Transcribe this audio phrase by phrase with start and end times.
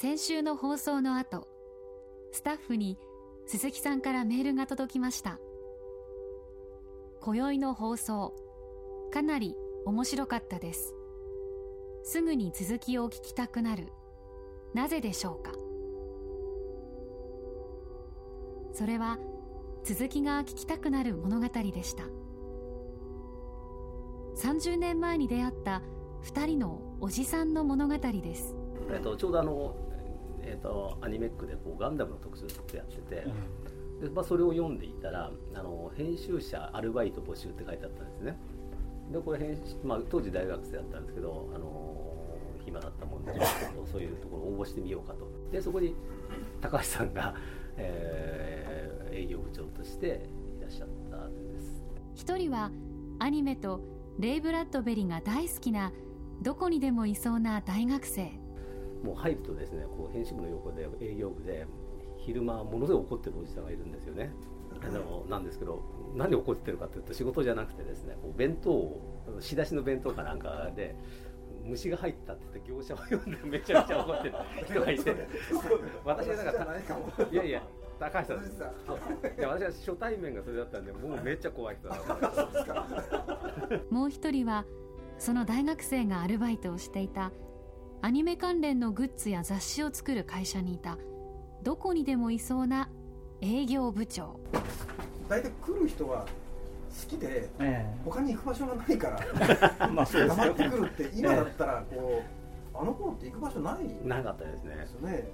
[0.00, 1.46] 先週の放送の後
[2.32, 2.96] スタッフに
[3.44, 5.38] 鈴木さんからメールが届きました。
[7.20, 8.34] 今宵の放送
[9.12, 10.94] かなり面白かったです。
[12.02, 13.92] すぐに続きを聞きたくなる。
[14.72, 15.52] なぜでしょうか？
[18.72, 19.18] それは
[19.84, 22.04] 続きが聞きたくなる物語でした。
[24.34, 25.82] 30年前に出会った
[26.24, 28.56] 2人のおじさんの物語です。
[28.90, 29.76] えっと、ちょうどあの、
[30.50, 33.24] えっと、アニメックでこうガンダムの特集ってやってて、
[34.00, 38.36] でまあ、それを読んでいたらあの編集者アルバイト募集って書いてあったんですね。
[39.12, 45.28] でこれ編集、まあ、当時大学生だったんですけどあの暇だったもんでちょっとそういうところ応募してみようかと。
[45.52, 45.94] でそこに
[46.60, 47.34] 高橋さんが、
[47.76, 50.28] えー、営業部長として
[50.58, 51.84] いらっしゃったんです。
[52.14, 52.70] 一人は
[53.20, 53.80] アニメと
[54.18, 55.92] レイ・ブラッドベリーが大好きな
[56.42, 58.39] どこにでもいそうな大学生
[59.02, 61.66] もう入るとですねこう編集部の横で営業部で
[62.16, 64.32] 昼間ものすごい怒ってるおじさんがいるんですよね。
[64.82, 65.82] あのなんですけど
[66.14, 70.96] 何で怒ってるかというと仕事じゃなくてですねこう弁当を仕出しの弁当かなんかで
[71.64, 74.34] 虫が入ったって言って業者を呼んでめちゃめちゃ怒ってる
[74.66, 75.16] 人がいて。
[76.04, 76.78] 私はだから
[77.30, 77.62] いやいや
[77.98, 78.40] 高橋さん。
[78.40, 78.62] です。
[79.38, 81.96] いや私は初対面がそれだったんでもうめっちゃ怖い人だ
[83.90, 84.64] もう一人は
[85.18, 87.30] その大学生がアルバイトをしていた
[88.02, 90.96] アニメ関連のグッズや雑誌を作る会社にいた。
[91.62, 92.88] どこにでもいそうな
[93.42, 94.40] 営業部長。
[95.28, 99.10] 大体来る人は好きで、ええ、他に行く場所がないか
[99.78, 102.22] ら まあそう黙ってくるって今だったらこ
[102.74, 104.76] う、あの頃って行く場所ないなかったですね。
[104.76, 105.28] ですよね。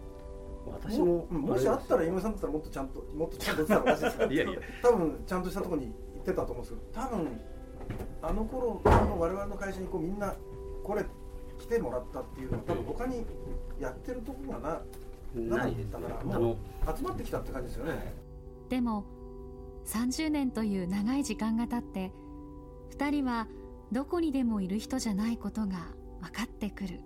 [0.67, 4.61] 私ももしあったら井上さんだったらもっとちゃんともっとちゃんとしたらおかしいですけどいやいや。
[4.83, 5.87] 多分ちゃんとしたところに
[6.17, 7.41] 行ってたと思うんですけど多分
[8.23, 10.35] あの頃の我々の会社にこうみんな
[10.83, 11.05] これ
[11.67, 13.27] 来てもらったっていうのは多分他に
[13.81, 14.83] やってるところが
[15.35, 16.57] ななかったからもう
[16.97, 18.15] 集まってきたって感じですよね。
[18.69, 19.05] でも
[19.85, 22.13] 30年という長い時間が経って
[22.97, 23.47] 2人は
[23.93, 25.89] どこにでもいる人じゃないことが
[26.21, 27.01] 分かってくる。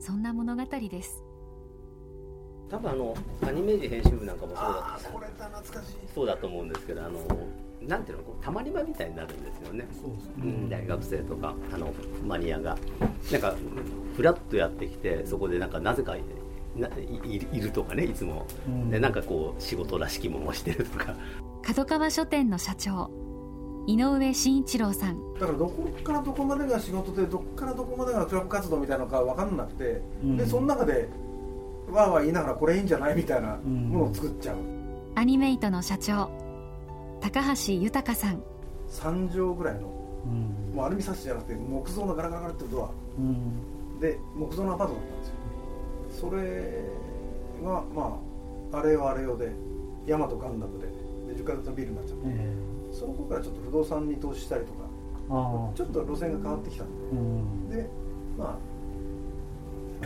[0.00, 1.22] そんな物語です。
[2.68, 5.96] 多分あのアニメージ編集部なんかもそうだそれだ懐かしい。
[6.14, 7.18] そうだと思うんですけどあの
[7.86, 9.86] なんていうのこうたまり場みたいになるんですよね。
[9.92, 11.92] そうですね、うん、大学生とかあの
[12.26, 12.76] マニアが。
[13.32, 13.54] なんか
[14.16, 16.14] フラッとやってきてそこでなんかなぜか
[16.76, 21.14] ないいるとかねいつも、うん、でなんかこう仕事らしきものをしてるとか。
[21.62, 23.10] 角川書店の社長
[23.86, 25.34] 井上慎一郎さん。
[25.34, 31.08] だからどこからどこまでが仕事でどこからどこまでがクラブ活動みたいなのか分かんなくて、うん、でその中で
[31.90, 34.56] わーわー言いながらこれいいんじゃないみたいなものを作っちゃう、
[35.16, 36.43] アニメイトの社長
[37.24, 38.42] 高橋豊さん。
[38.90, 39.88] 3畳ぐらいの、
[40.26, 45.28] うん、もうアルミサッシじゃなくて木造のガラガラガラってドア、うん、で木造のアパートだったんです
[46.20, 46.28] よ。
[46.28, 46.84] それ
[47.64, 48.20] がま
[48.72, 49.52] ああれよあれよで
[50.06, 50.86] ヤマトガンダムで
[51.32, 54.84] で10階建てのビルになっちゃって、えー、その頃からちょっと不動産に投資したりとか
[55.74, 57.88] ちょっと路線が変わってきたんで、うん、で
[58.36, 58.58] まあ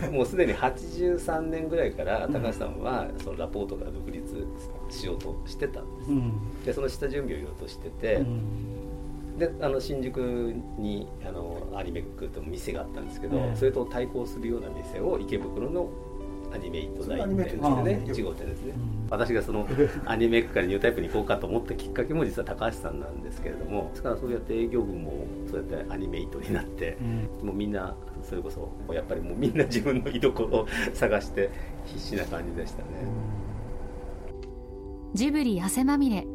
[0.11, 4.47] もうすでに83年ぐらいから高橋さんはそのラポートから独立
[4.89, 6.31] しようとしてたんです、うん、
[6.65, 10.17] でその下準備を言おうとしてて、うん、であの新宿
[10.77, 15.89] にあのアニメックと店があったんですけど、それと対抗するような店を池袋の
[16.53, 19.67] アニメイト大店ですね1号店ですね、うん、私がその
[20.05, 26.97] アニメックからニュータイプに行こうかと思ったきっかけも実は高橋さんなんですけれどもですからそうやって営業部もそうやってアニメイトになって、
[27.41, 31.49] うん、もうみんなそれこそやっぱりもうみんな自分の居所を探して
[31.85, 32.87] 必死な感じでしたね、
[35.13, 36.25] ジブリ汗まみれ。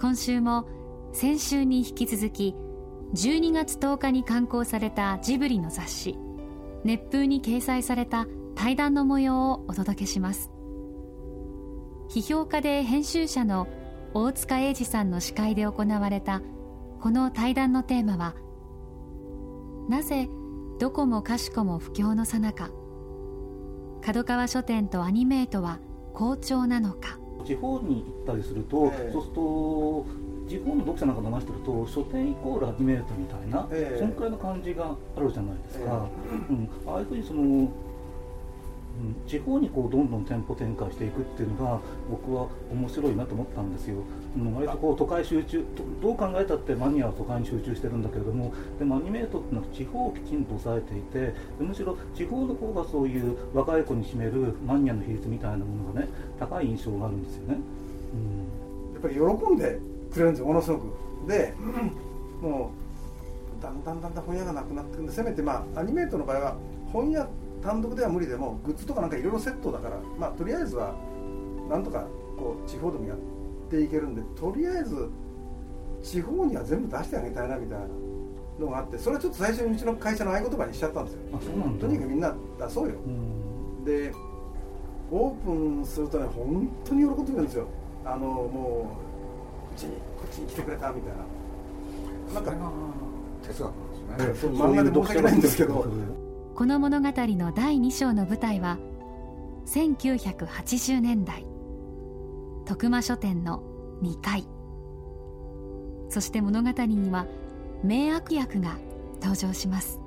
[0.00, 0.68] 今週も
[1.12, 2.54] 先週に引き続き
[3.14, 6.18] 12月10日に刊行されたジブリの雑誌
[6.84, 10.50] 「熱風」に掲載された対談の模様をお届けします。
[12.08, 13.66] 批評家で編集者の
[14.14, 16.40] 大塚英二さんの司会で行われた
[17.00, 18.34] この対談のテーマは
[19.88, 20.28] なぜ
[20.78, 22.70] どこもかしこも不況のさなか。
[24.00, 25.80] 角川書店とアニメートは
[26.14, 27.18] 好調なのか。
[27.44, 30.06] 地方に行ったりすると、えー、そうすると
[30.48, 37.68] 地方の読者なんかと話してると書店イコールアニメートみたいな、えー、そのくらいの感じがあるじゃないですか、えー、うん、ああいうふうにその
[39.26, 41.80] 地方にこうどんどん店舗展開していくっていうのが
[42.10, 43.96] 僕は面白いなと思ったんですよ。
[44.36, 45.64] うん割とこう都会集中
[46.02, 56.08] どう考えたってマニアは都会に集中してるんだけれどもでもアニメートっていうのは地方をきちんと抑えていてむしろ地方の方がそういう若い子に占めるマニアの比率みたいなものがね
[56.38, 57.58] 高い印象があるんですよね。
[58.14, 59.78] うん、やっぱり喜んで
[60.12, 60.84] くれるんですよものすごく。
[61.26, 61.52] で、
[62.40, 62.70] も
[63.58, 66.56] うだんだんだんだん本屋がなくなってくるんでせめてまあアニメートの場合は
[66.92, 67.28] 本屋っ
[67.62, 70.94] 単独では無理でもグッズとかなんかいろいろセットだからまあとりあえずは
[71.68, 72.06] なんとか
[72.38, 73.18] こう地方でもやっ
[73.70, 75.08] ていけるんでとりあえず
[76.02, 77.86] 地方には全部出してあげたいなみたいな
[78.58, 81.20] のがあってそれはちょっと最初にうちの会社の合言葉にしちゃったんですよ。
[81.80, 82.94] とにかくみんな出そうよ、
[83.84, 84.12] で
[85.10, 87.66] オープンするとね本当に喜んでるんですよ。
[88.04, 88.90] あのも
[89.70, 91.24] ううちにこっちに来てくれたみたいな。
[92.34, 92.72] なんか
[93.42, 93.72] 哲学
[94.18, 95.86] なんですね、漫画で申し訳ないんですけど
[96.58, 98.78] この物語の第2章の舞台は
[99.66, 101.46] 1980年代
[102.66, 103.62] 徳間書店の
[104.02, 104.44] 2階。
[106.08, 107.26] そして物語には
[107.84, 108.76] 名悪役が
[109.22, 110.00] 登場します。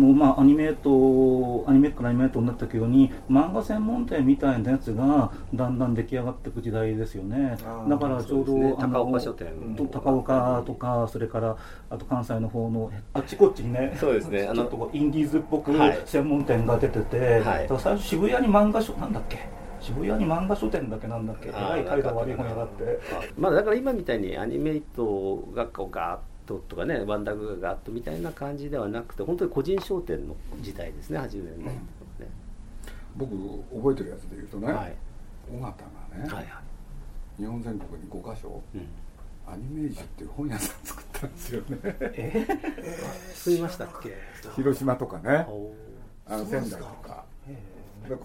[0.00, 7.56] のまあ、アニメートアニメからアニメートになったように漫画専門店みたいなやつがだんだん出来上がっていく時代ですよね。
[7.88, 9.48] だからちょうど、ね、高岡書店
[9.92, 11.56] 高岡とかそれから
[11.90, 14.50] あと関西の方のあっちこっちにねそうですね。
[14.54, 15.72] ちょっとインディーズっぽく
[16.06, 19.38] 専門店が出てて、はい、最初渋谷に漫画書なんだっけ？
[19.80, 21.08] 渋谷に漫画書店だけ？
[21.08, 21.48] なんだっけ？
[21.48, 23.00] えらい態度悪い本屋があって。
[23.38, 26.18] まあだから今みたいにアニメイトがこうガーッ
[26.50, 31.74] トとかねワンダグがあったみたいな感じではなくて本当に個人商店の時代ですね80年代とか
[32.20, 32.28] ね、
[33.16, 33.34] 僕
[33.74, 34.94] 覚えてるやつで言うとね、はい、
[35.52, 35.68] 尾形が
[36.18, 36.46] ね、はいはい、
[37.38, 38.86] 日本全国に5か所、うん
[39.46, 41.78] アニメージュっていう本屋さん作ったんですよね。
[41.82, 42.46] え？
[42.46, 44.16] ー、作りましたっけ？
[44.54, 45.44] 広島とかね、
[46.24, 47.24] あの仙台とか。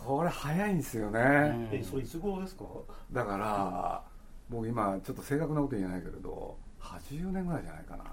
[0.06, 1.70] これ早いんですよね。
[1.72, 2.66] え、それいつ頃ですか？
[3.12, 4.04] だから、
[4.52, 8.04] 僕今ちょっと正確なこと言えないけれど、80年ぐらいじゃないかな。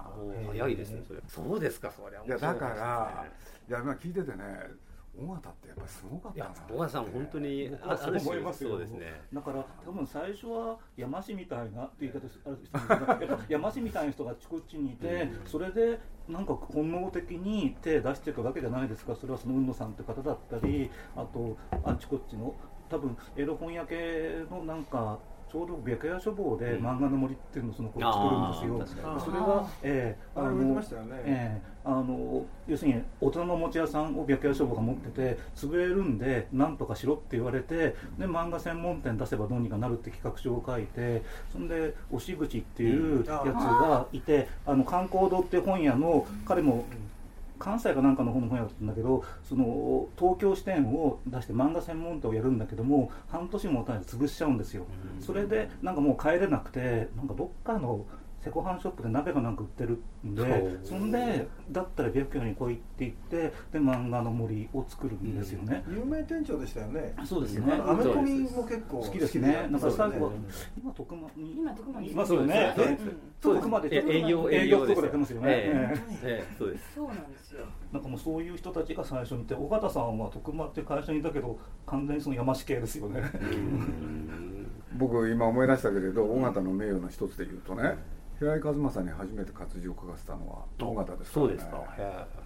[0.47, 1.19] 早いですねそれ。
[1.27, 3.25] そうですかそりゃいやだから
[3.69, 4.43] いや今聞いててね
[5.15, 9.21] 尾形ってやっぱりすごかったな尾形さん本当にあそう思いますそうですね。
[9.31, 12.57] だから多分最初は山師みたいなって言い方ある
[13.27, 19.15] 人 山師みたいな人があちこちにいて、それでなんか本能的に手出していくわけじゃないですか。
[19.15, 22.55] それはその海野さんって方だったりあとあちこちの
[22.89, 25.19] 多分エロ本屋系のなんか
[25.53, 29.19] ちょうど白夜書房で漫画の森っていうのをその子作るんですよ。
[29.23, 30.81] それは、えー、あの、
[31.23, 41.21] えー、あの要するに大人の持ち屋さんを白夜書房が持ってて潰れるんでなんとかしろって言われてで漫画専門店出せばどうにかなるって企画書を書いて
[41.51, 46.85] そんで押口っていうやつがいて、あの観光堂って本屋の彼も
[47.59, 54.85] 関西かなんかの方の本屋だったんだけどその東京支店を出して漫画専門店をやるんだけども半年もたない潰しちゃうんですよ、
[55.19, 58.05] それでなんかもう帰れなくてなんかどっかの
[58.43, 63.37] セコハンショップで鍋がなんか売ってるんでそんでだったら白夜に来いって言って
[63.71, 67.15] で漫画の森を作るんですよね、有名店長でしたよね。
[67.23, 67.73] そうですね。
[67.73, 69.67] アメコミも結構好きですね。
[69.71, 70.31] なんか最後は
[70.77, 72.11] 今徳間に今徳間に。
[72.11, 72.75] いますよね。
[73.41, 75.93] 徳間で営業営業とかやってますよね。
[76.57, 76.93] そうです。
[76.95, 77.65] そうなんですよ。
[77.91, 83.21] なんかもうそういう人たちが最初にいて尾形さんは徳間っていう会社にいたけど完全にその山師系ですよね。
[84.97, 87.97] 僕今思い出したけれど尾形の名誉の一つで言うとね
[88.39, 91.25] 平井和正に初めて活字を書かせたのは尾形ですね。
[91.33, 91.83] そうですか。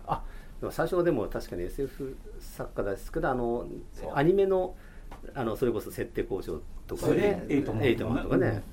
[0.08, 0.24] あ
[0.60, 3.12] でも最初はでも確かに SF 作家です。
[3.12, 3.66] けどあの
[4.14, 4.76] アニメの
[5.34, 7.46] あのそれこそ設定交渉とかね。
[7.50, 8.24] エイトマン。
[8.24, 8.64] とかね、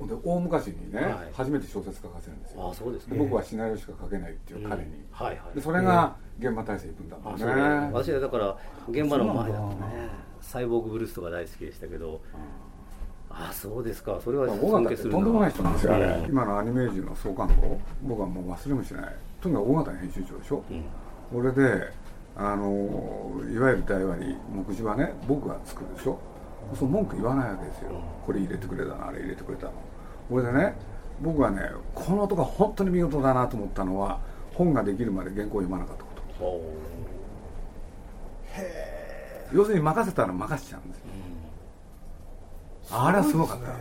[0.00, 2.70] で大昔にね、はい、初めて小説書かせるんですよ。
[2.70, 7.44] あそうです、ね、僕はシナリオしか書けないっていう彼に、うんはいはい、でそれが現場体制行くんだもんね。
[7.92, 8.56] 私はだから
[8.88, 10.30] 現場の前だとね。
[10.40, 12.20] サイボーグブルースとか大好きでしたけど、
[13.30, 14.20] あそうですか。
[14.22, 17.58] それは尊敬するとんでもない人なんですよ、ね、今のアニメージュの総監督
[18.02, 19.16] 僕はもう忘れもしない。
[19.40, 20.84] とにかく大型編集長でしょ、うん、
[21.32, 21.92] これで
[22.36, 26.18] あのいわゆる台割り目次はね僕が作るでしょ。
[26.74, 27.90] その文句言わないわけですよ、
[28.26, 29.72] これ入れてくれたなあれ入れてくれたの。
[30.28, 30.74] これでね
[31.22, 34.20] 僕はねこの音が本当に見事だなと思ったのは
[34.54, 36.20] 本ができるまで原稿を読まなかったこと。
[39.52, 41.39] 要するに任せたら任せちゃうんですよ、うん、
[42.92, 43.74] あれはすごかった、ね、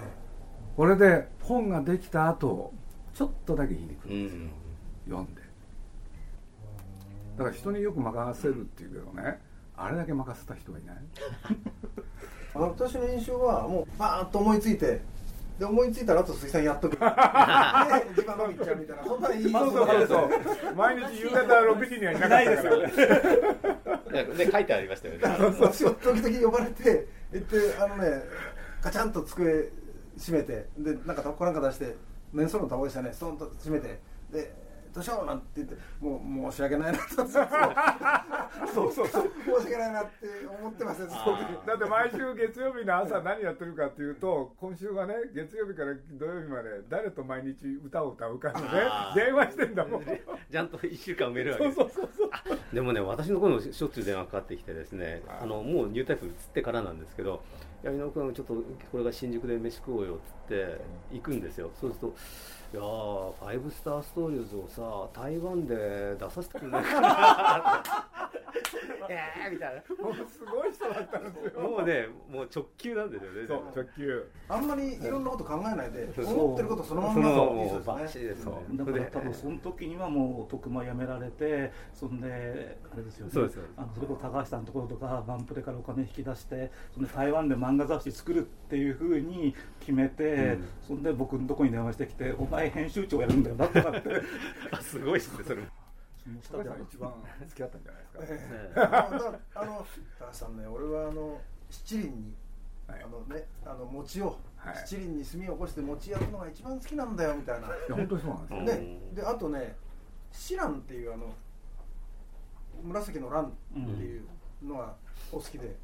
[0.76, 2.74] これで本ができた後
[3.14, 4.52] ちょっとだけ言いに来るんですよ、うん、
[5.06, 5.42] 読んで。
[7.38, 9.40] だから人によく任せるっていうけどね
[9.76, 10.96] あれだけ任せた人はいない。
[12.54, 15.02] 私の印象はもうバーンと思いついて
[15.58, 16.92] で思いついたらあと鈴木さんやっとく。
[16.98, 17.06] で時
[18.26, 20.76] 間伸びちゃうみたいなそんないいそうそうそうそう。
[20.76, 22.70] 毎日夕方6時にはいなかったか
[24.12, 25.20] らで 書いてありましたよね。
[25.60, 28.24] 私は時々呼ばれて行ってあのね
[28.82, 29.70] ガチャンと机
[30.18, 31.96] 閉めてでなんかタバコなんか出して
[32.34, 33.12] 面相のタバコでしたね。
[33.14, 34.00] ストンと閉めて
[34.32, 36.18] でどうしようなんて言っても
[36.48, 37.04] う申し訳ないなと。
[37.16, 39.32] そうそうそう。
[39.62, 40.28] 申し訳ないなって
[40.60, 41.08] 思ってますよ
[41.66, 48.68] だって毎週月曜日の朝何やってるかっていうと今週はね月曜日から土曜日まで誰と毎日歌を歌うかのね
[49.16, 50.04] 電話してんだもん。
[50.52, 51.76] ちゃんと1週間埋めるわけです。
[51.76, 52.30] そうそうそう
[52.74, 57.44] でもね私の頃しょっちゅう電話かかってきてですねあのもうニュータイプ移ってからなんですけど
[57.84, 58.54] 「いや井上君ちょっと
[58.92, 60.82] これが新宿で飯食おうよ」っつって
[61.12, 61.70] 行くんですよ。
[61.80, 62.08] そうすると
[62.72, 68.19] いやーファイブスターストーリーズをさ台湾で出させてくれないかな
[69.10, 70.04] えーみたいな。
[70.04, 71.62] もうすごい人だったんですよ。
[71.62, 74.32] もうねもう直球なんですよねそう直球。
[74.48, 77.30] あんまりいろんなこと考えないで思ってることそのまま。
[77.30, 83.32] のバシですねだから多分その時にはもう徳間辞められてそんであれですよね。
[83.32, 94.10] そうですあのそれこそ高橋さんのところとかバンプレからお金引き出してそんで台湾で漫画雑誌作るっていうふうに決めて、うん、そんで僕のとこに電話してきて「お前前編集長やるんだよなとかって。
[94.82, 95.62] すごいっすねそれ
[96.38, 97.14] 一番
[97.48, 99.86] 付き合ったんじゃないですか、えー、あの
[100.20, 102.36] 高橋さんね俺はあの七輪に、
[102.88, 107.68] はい、あのねあの餅を、はい、七輪に炭を起こして餅焼くのが一番好きなんだよみたいな。
[107.68, 108.84] いや本当にそうなんですよ。
[108.84, 108.98] ね。
[109.14, 109.76] であとね
[110.32, 111.34] シランっていうあの
[112.84, 114.24] 紫のランっていう
[114.64, 114.96] のが
[115.32, 115.76] お好きで、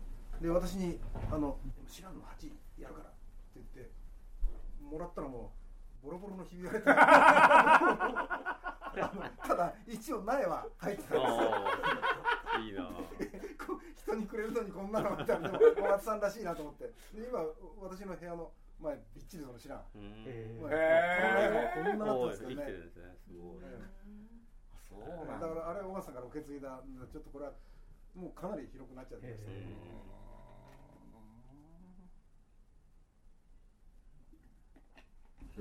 [0.41, 0.99] で私に
[1.31, 3.15] あの「シランの鉢やるから」って
[3.55, 3.91] 言って
[4.81, 5.64] もらったらもう
[6.05, 6.93] ボロボロのひび割れた
[8.95, 12.89] ただ一応苗は入ってたんですいいな。
[13.95, 16.85] 人にくれるのにこんなのみたいな小松さんらしいなと思って。
[16.85, 16.93] で
[17.27, 17.39] 今
[17.81, 19.79] 私の部屋の前びっちりその知らん。
[19.79, 20.59] へえ
[21.73, 22.67] こんななってますけどね
[23.27, 23.57] すごい、
[24.87, 25.39] そうだ。
[25.39, 27.51] からあれ小松さんから受け継いだちょっとこれは
[28.13, 29.53] もうかなり広くなっちゃってました、い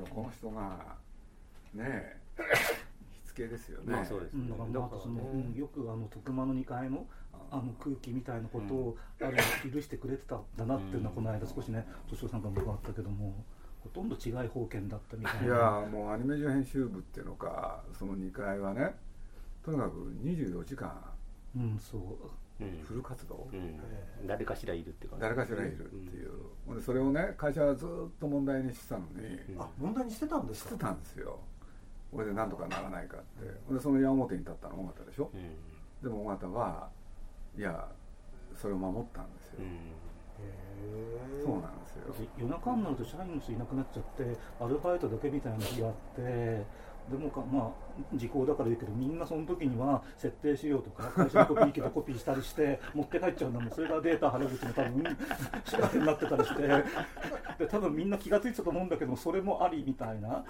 [0.02, 0.96] この人が
[1.74, 2.16] ね
[3.24, 3.92] しつけですよね。
[3.92, 4.48] まあそうです、ね。
[4.48, 5.20] だからまあその、
[5.54, 7.06] よくあの徳間の2階の
[7.50, 9.36] あの空気みたいなことを、ある
[9.70, 13.44] 許してくれてたんだなっていうのはこの間少しね敏夫さんから伺ったけども。
[13.84, 15.46] ほとんど違い方権だったみたいな。
[15.46, 18.94] いやもうアニメーション編集部っていうのかその2階はね
[19.62, 20.90] とにかく24時間、
[21.54, 22.00] うん、そう
[22.58, 26.30] フル活動、うん、誰かしらいるっていうか、誰かしらいるっていう、
[26.68, 27.88] うん、それをね会社はずっ
[28.20, 31.38] と問題にしてたのに、うん、あ問題にしてたんですしてたんですよ。
[32.12, 33.75] これでなんとかならないかって。
[33.75, 35.30] でその矢面に立ったの尾形でしょ、
[36.02, 36.88] でも尾形は
[37.58, 37.88] いや
[38.54, 39.61] それを守ったんですよ、
[41.44, 42.14] そうなんですよ。
[42.38, 46.64] 夜中になると社員の人いなくなっちゃってアルバイトだけみたいな日があって
[47.11, 47.70] でもかまあ
[48.14, 53.70] 時効だから言うけどみんなその時には設定資料とか会社にコピー機でコピーしたりして 持って帰っちゃうんだもん。
[53.70, 55.04] それがデータ晴れ口の多分
[55.64, 56.62] 調べになってたりして。
[57.58, 60.44] で多分みんな気が付いてたと思うんだけどそれもありみたいな。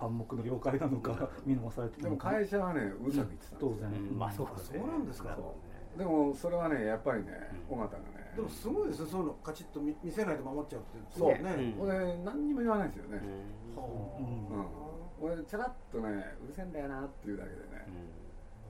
[0.00, 4.58] 暗黙の了解なのか見逃されてでも会社はねうざく言ってた当然、まあそうか。
[4.58, 5.38] そうなんですか
[5.96, 7.30] でもそれはねやっぱりね
[7.70, 8.32] 尾形がね。
[8.34, 9.06] でもすごいですよ。
[9.06, 11.28] そういうのカチッと見せないと守っちゃうってそう。
[11.30, 11.74] ね。
[11.78, 13.20] これ何にも言わないですよね。
[13.76, 16.08] うん俺ちゃらっとね
[16.44, 17.86] うるせえんだよなっていうだけでね、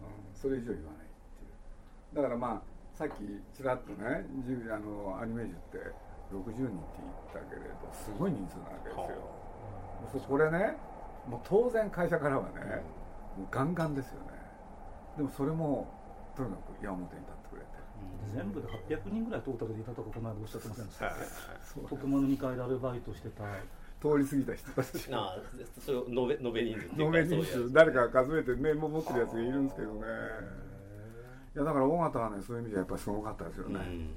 [0.03, 1.09] うん、それ以上言わないっ
[1.39, 2.17] ていう。
[2.17, 3.15] だからまあさっき
[3.57, 4.27] ちらっとね
[4.71, 5.79] あのアニメージュって
[6.33, 10.77] 60人って言ったけれどすごい人数なわけですよ、これね
[11.29, 12.83] もう当然会社からはね、
[13.37, 14.37] もうガンガンですよね。
[15.17, 15.89] でもそれも
[16.37, 17.69] とにかく矢面に立ってくれて、
[18.35, 21.11] 全部で800人ぐらいトータルでいたとかこの間おっしゃってませ んでした
[21.89, 23.45] 特務の2階でアルバイトしてた
[24.05, 25.39] 通り過ぎた人たちああ
[25.81, 27.73] それ延べ延べ人数延べ人数。
[27.73, 30.01] 誰か数えてメモ持ってるやつがいるんですけどね。
[31.57, 34.11] いやだから尾形はねそういう意味ではやっぱりすごかったですよね、うん、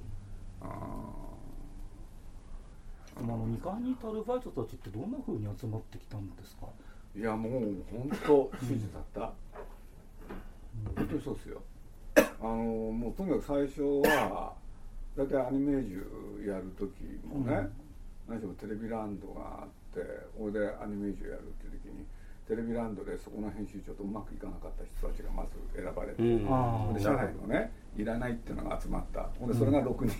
[0.61, 0.65] あ
[3.15, 6.67] あの2階にいたアルバイトたちってどんなふうに集まってきたんですか？
[7.15, 7.51] いやもう
[7.89, 11.61] 本当指示だった、うん、本当にそうですよ。
[12.41, 12.55] あの
[12.91, 14.53] もうとにかく最初は
[15.15, 16.91] 大体アニメージュやる時
[17.25, 17.55] もね、
[18.27, 18.35] うん。
[18.35, 20.05] 何しろテレビランドがあって
[20.37, 22.05] これでアニメージュやるっていう時に
[22.47, 29.27] テレビランドでそこの編集長とうまくいかなかった人たちがまず選ばれて、うん、で社内のねいらないっていうのが集まった。
[29.39, 30.15] ほんでそれが6人、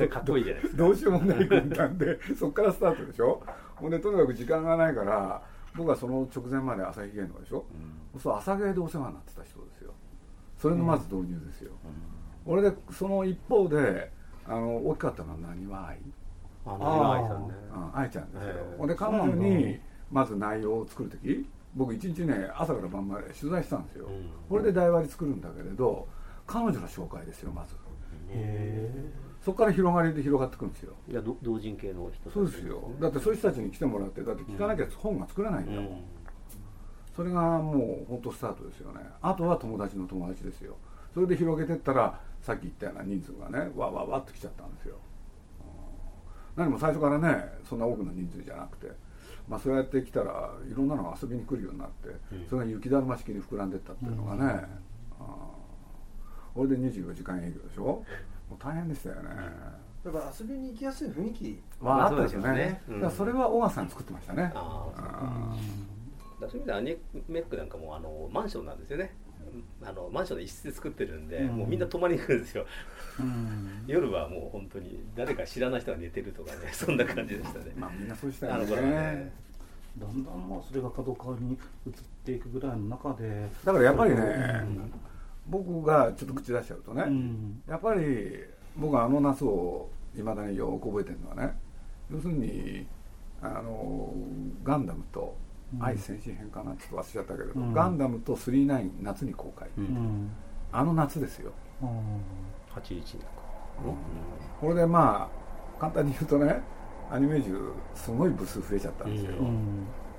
[0.00, 0.82] うん、 かっこいいじゃないですか。
[0.82, 3.42] どうしようもない軍団で そこからスタートでしょ？
[3.76, 5.42] ほんでとにかく時間がないから
[5.76, 7.64] 僕はその直前まで朝日芸能でしょ、
[8.14, 9.92] うん、そう朝芸でお世話になってた人ですよ。
[10.56, 11.72] それのまず導入ですよ、
[12.46, 14.12] うん、俺でその一方で
[14.46, 15.98] あの大きかったのは何は愛
[16.64, 17.54] あの愛さんね。
[17.94, 18.54] 愛ちゃんですよ。
[18.78, 24.08] ほんで彼女にまず内容を作る時僕一日ね朝から晩まで取材したんですよ、
[24.48, 26.06] これで台割り作るんだけれど
[26.46, 27.74] 彼女の紹介ですよまず。
[29.44, 30.94] そこから広がりで広がってくるんですよ。
[31.08, 32.90] いや同人系の人そうですよ。
[33.00, 36.04] だってそういう人たちに来てもらってだって聞かなきゃ本が作れないんだもん、
[37.16, 39.00] それがもう本当スタートですよね。
[39.20, 40.76] あとは友達の友達ですよ。
[41.12, 45.00] それで広げてったらさっき言ったような人数がねわわわっと来ちゃったんですよ、うん、
[46.56, 48.92] 何も最初からねそんな多くの人数じゃなくて
[49.48, 54.64] まあそうやって来たらいろんなのが遊びに来るようになって、うん、それが雪だるま式に膨らんでったっていうのがね、
[55.20, 58.04] うん、これで24時間営業でしょ？
[58.50, 59.30] もう大変でしたよね、
[60.04, 64.52] だから遊びに行きやすい雰囲気はあったですよね、ね、それは小川さん作ってましたね。
[64.54, 65.56] ああ
[66.40, 69.14] そういう意味でアニメックなんかもあのマンションなんですよね
[69.82, 72.66] あのマンションの一室で作ってるんで、うん、もうみんな泊まりに来るんですよ、
[73.20, 77.72] うん、夜はもう本当に誰か知らない人が寝てるとかね そんな感じでしたね。
[77.76, 78.76] まあみんなそうしたよね。
[78.76, 79.32] ね。
[79.98, 81.52] だんだんまあそれが角川に
[81.86, 81.92] 移っ
[82.24, 83.48] ていくぐらいの中で。
[83.64, 84.92] だからやっぱりね、うん、
[85.46, 87.04] 僕がちょっと口出しちゃうとね、
[87.68, 88.44] やっぱり
[88.76, 91.54] 僕はあの夏をいまだによく覚えてるのはね
[92.10, 92.86] 要するに
[93.40, 94.14] あの
[94.62, 95.36] ガンダムと
[95.80, 96.72] 愛戦士編かな。
[96.76, 100.30] ちょっと忘れちゃったけれど、うん、ガンダムと39夏に公開、うん、
[100.70, 101.52] あの夏ですよ、
[101.82, 101.88] うん、
[102.74, 103.26] 81年か、
[104.60, 106.60] これでまあ簡単に言うとね
[107.10, 109.32] アニメ中すごい部数増えちゃったんですよ、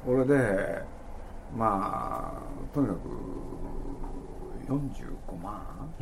[0.06, 0.82] これで
[1.56, 3.00] まあとにかく
[4.68, 5.94] 45万、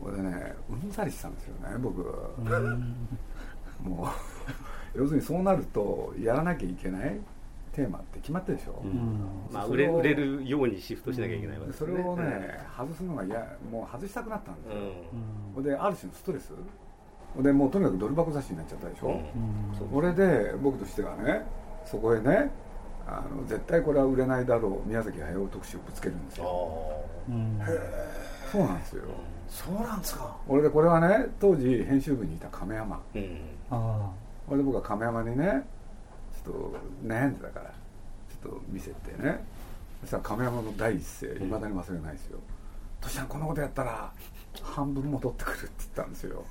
[0.00, 2.02] これでねうんざりしたんですよね僕、
[3.82, 7.18] もう要するにそうなるとやらなきゃいけない
[7.74, 9.20] テーマって決まってるでしょ、うん、
[9.52, 14.78] まあ、売れ売れるようにシフトしなきゃいけないわけですね、それをね、外すのが嫌もう外したくなったんですよ、
[15.56, 16.52] うん、である種のストレス。
[17.42, 21.44] でもうとにかくドル箱雑誌になっちゃったでしょ、うん、これで僕としてはね
[21.84, 22.50] そこへね
[23.08, 26.86] あの絶対これは売れないだろう宮崎駿特集をぶつけるんですよ、
[27.28, 29.02] うん、へえそうなんですよ。
[29.48, 30.36] そうなんですか。
[30.46, 33.38] 俺でこれはね当時編集部にいた亀山、うん、
[33.70, 34.10] あ
[34.46, 39.44] これで僕は亀山にねちょっと悩んでたからちょっと見せてね。
[40.02, 42.38] そしたら亀山の第一声いまだに忘れないですよ
[43.00, 44.12] 「としちゃんこのことやったら
[44.62, 46.44] 半分戻ってくる」って言ったんですよ。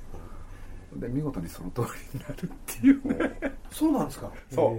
[0.96, 1.82] で見事にその通
[2.14, 3.08] りになるっていう。
[3.20, 4.32] ねそうなんですか？
[4.52, 4.78] そ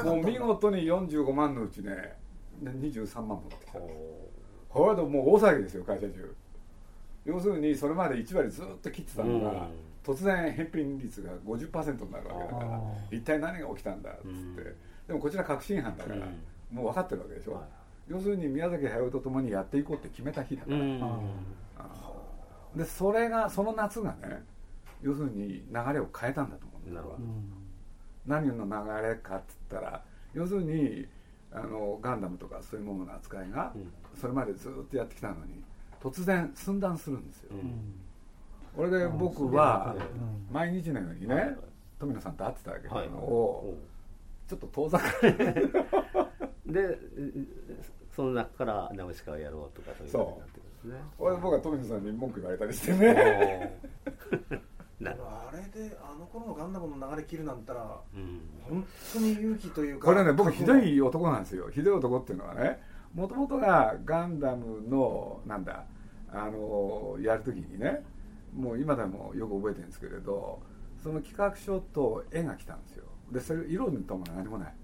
[0.00, 0.04] う。
[0.04, 2.16] もう見事に45万のうちね
[2.62, 3.78] 23万戻ってきた。
[3.78, 6.34] これでもう大騒ぎですよ会社中。
[7.24, 9.68] 要するにそれまで1割ずっと切ってたのが、うん
[10.04, 14.74] 突然返品率が50%になるわけだから一体何が起きたんだっつって、
[15.06, 16.26] でもこちら確信犯だから、
[16.70, 17.62] もう分かってるわけでしょ、
[18.08, 20.78] 要するに宮崎駿と共にやっていこうって決めた日だから、
[22.76, 24.42] でそれがその夏がね
[25.02, 27.18] 要するに流れを変えたんだと思うんだよ、
[28.26, 30.02] 何の流れかっつったら
[30.34, 31.06] 要するに
[31.52, 33.72] あのガンダムとかそういうものの扱いが、
[34.20, 35.62] それまでずっとやってきたのに
[36.02, 37.52] 突然寸断するんですよ、
[38.76, 39.94] これで僕は
[40.50, 41.56] 毎日のようにね
[41.98, 43.76] 富野さんと会ってたわけどを
[44.48, 45.32] ちょっと遠ざかれ
[46.66, 46.98] で
[48.14, 50.94] その中から「ナウシカをやろう」とかそういうになってるんですね。
[51.18, 53.78] 俺僕は富野さんに文句言われたりしてね。
[55.04, 60.06] あれであの頃のガンダムの流れ切るなんたら、うん、本当に勇気というか。
[60.06, 61.68] これね僕ひどい男なんですよ。
[61.70, 62.80] ひどい男っていうのはね
[63.14, 65.84] もともとがガンダムのなんだ
[66.30, 68.04] あのやるときにね
[68.54, 70.62] もう今でもよく覚えてるんですけれど
[71.02, 73.04] その企画書と絵が来たんですよ。
[73.30, 74.74] でそれ色塗ったも何もない。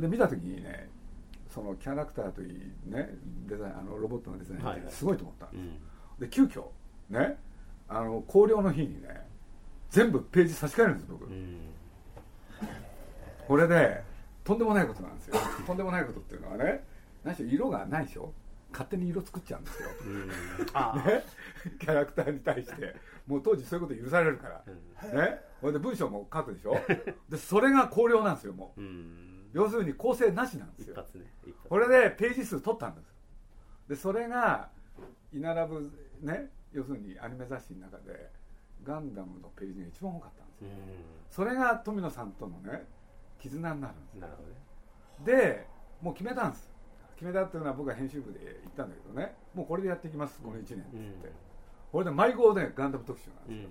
[0.00, 0.88] で見た時にね
[1.48, 2.50] そのキャラクターといい
[2.86, 3.10] ね
[3.46, 5.76] デザインあのロボットのデザインってすごいと思ったんですよ、はいは
[6.18, 6.64] い、で急遽
[7.10, 7.38] ね
[7.88, 9.28] あの考慮の日にね
[9.90, 11.58] 全部ページ差し替えるんです僕、うん、
[13.46, 14.02] これで
[14.42, 15.36] とんでもないことなんですよ。
[15.66, 16.84] とんでもないことっていうのはね
[17.22, 18.32] 何しろ色がないでしょ
[18.74, 19.94] 勝手に色作っちゃうんですよ、ね、
[21.78, 22.96] キャラクターに対して。
[23.26, 24.62] もう当時そういうこと許されるから、
[25.10, 25.40] ね。
[25.62, 26.76] ほいで文章も書くでしょ。
[27.28, 28.80] でそれが考慮なんですよもう。
[29.54, 31.22] 要するに構成なしなんですよ、ね、
[31.68, 33.14] これでページ数取ったんです。
[33.88, 34.68] でそれが
[35.32, 36.50] 居並ぶね。
[36.72, 38.30] 要するにアニメ雑誌の中で
[38.82, 40.62] ガンダムのページが一番多かったんです。
[40.62, 40.68] よ
[41.30, 42.84] それが富野さんとのね
[43.38, 44.20] 絆になるんです。
[44.20, 44.48] なるほど、
[45.32, 45.66] ね、で
[46.02, 46.68] もう決めたんです
[47.14, 49.34] 決めたっていうのは僕は編集部で言ったんだけどね。
[49.54, 51.32] もうこれでやっていきますこの1年っつって、うん、
[51.92, 53.68] これで迷子でガンダム特集なんですよ、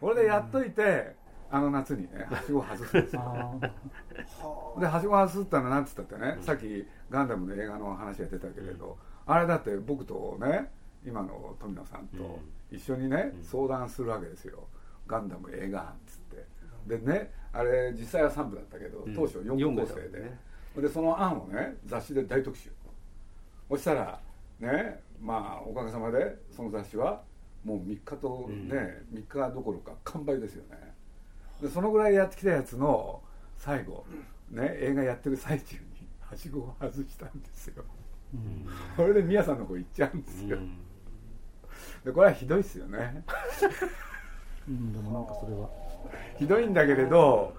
[0.00, 1.16] これでやっといて、
[1.50, 3.60] あの夏にねはしごを外すんですよ。
[4.80, 10.70] ではしご外すってのは何つったってね、さっきガンダムの映画の話が出たけれど、あれだって僕とね
[11.04, 12.38] 今の富野さんと
[12.70, 14.66] 一緒にね、相談するわけですよ。
[15.06, 16.46] ガンダム映画っつって。
[16.86, 20.32] でねあれ実際は3部だったけど当初4部構成で、
[20.76, 22.70] でその案をね雑誌で大特集。
[23.68, 24.20] そしたら
[24.60, 27.22] ねまあおかげさまでその雑誌は
[27.64, 30.92] もう3日とね、うん、3日どころか完売ですよね。
[31.60, 33.22] でそのぐらいやってきたやつの
[33.56, 34.04] 最後
[34.50, 35.82] ね映画やってる最中に
[36.20, 37.84] はしごを外したんですよ、
[38.34, 40.76] うん、これで宮さんの方行っちゃうんですよ、うん、
[42.04, 43.22] でこれはひどいっすよね。
[44.68, 45.68] うんでもなんかそれは。
[46.38, 47.54] ひどいんだけれど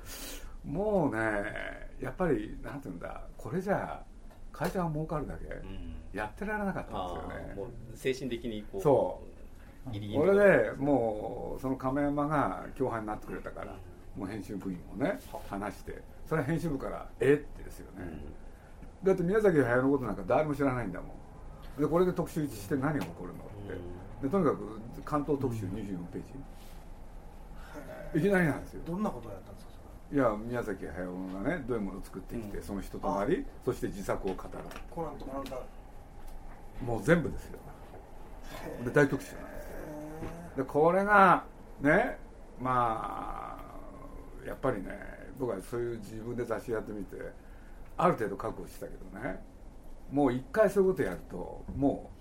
[0.66, 4.04] もうねやっぱりなんていうんだこれじゃ
[4.52, 5.46] 会社が儲かるだけ、
[6.16, 9.22] やってられなかったんですよね、もう精神的にこうそ
[9.88, 9.92] う。
[9.92, 13.76] ギリギリこれでもうその亀山が共犯になってくれたから、
[14.16, 17.34] もう編集部員もね話してそれは編集部から「え？
[17.34, 18.24] っ?」てですよね、
[19.04, 21.82] だって宮崎駿のことなんか誰も知らないんだもん。
[21.82, 24.04] でこれで特集して何が起こるのって。
[24.22, 26.24] でとにかく関東特集24ペー
[28.14, 28.82] ジ、いきなりなんですよ。
[28.86, 29.52] どんなことをやった
[30.14, 34.50] いや宮崎駿がねどういうものを作ってきて、うん、その人となりそして自作を語る。
[34.92, 35.58] コナンとコナンだ
[36.86, 37.58] もう全部ですよ。
[38.86, 39.72] で大特集なんですよ
[40.58, 41.44] でこれが
[41.82, 42.18] ね
[42.62, 43.58] ま
[44.46, 44.92] あやっぱりね
[45.40, 47.18] 僕はそういう自分で雑誌やってみて
[47.98, 49.42] ある程度覚悟したけどね
[50.12, 52.12] もう一回そういうことやるとも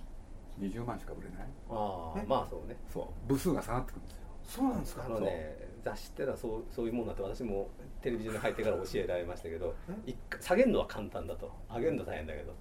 [0.58, 1.48] う20万しか売れない。
[1.68, 2.76] ああまあそうね。
[2.90, 3.28] そう。
[3.28, 7.68] 部数が下がってくるんですよそうなんですかあのね雑誌ってのはそうそういうもんだって私も
[8.00, 9.74] テレビ中に入ってから教えられましたけど
[10.40, 11.50] 下げるのは簡単だと。
[11.72, 12.54] 上げるの大変だけど。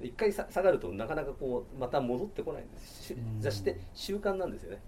[0.00, 3.14] 一回下がるとなかなかこうまた戻ってこないんです。
[3.40, 4.82] 雑誌って習慣なんですよね。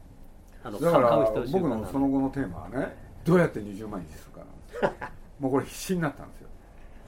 [0.62, 1.16] あのだから
[1.50, 5.08] 僕のその後のテーマはねどうやって20万円にするかなんですよ。
[5.40, 6.48] もうこれ必死になったんですよ。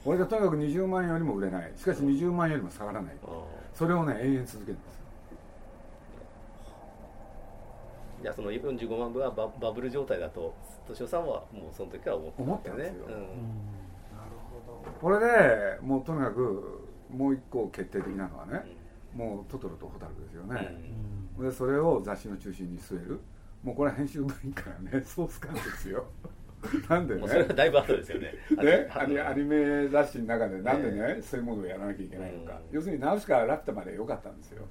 [0.07, 1.73] 俺がとにかく20万円よりも売れない。
[1.77, 3.17] しかし20万円よりも下がらない。
[3.75, 5.00] それをね永遠続けるんです
[8.23, 10.55] じゃあその45万部はババブル状態だと
[10.87, 13.25] 敏夫さんはもうその時から思ってた、ね、思ったんですよ、うん、なる
[14.51, 14.91] ほど。
[15.01, 18.63] これでもうとにかくもう一個決定的なのはね、
[19.15, 20.77] うん、もうトトロとホタルですよね、
[21.39, 23.21] うん、でそれを雑誌の中心に据える。
[23.63, 26.05] もうこれは編集部員からね ソース感ですよ。
[26.89, 27.27] なんでね。
[27.27, 28.35] それはだいぶ後ですよね。
[28.63, 28.89] ね？
[28.95, 34.67] アニアニメ雑誌の中でなんでね、えー、そういうものをやらなきゃいけないのか、要するにナウシカラピュタまで良かったんですよ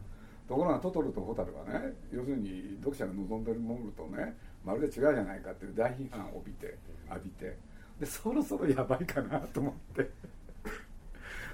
[0.49, 4.35] ところがトトロとホタルはね要するに読者が望んでるものとね
[4.65, 6.75] まるで違うじゃないかっていう大批判を帯びて
[7.07, 7.55] 浴びて
[7.99, 10.01] でそろそろやばいかなと思って。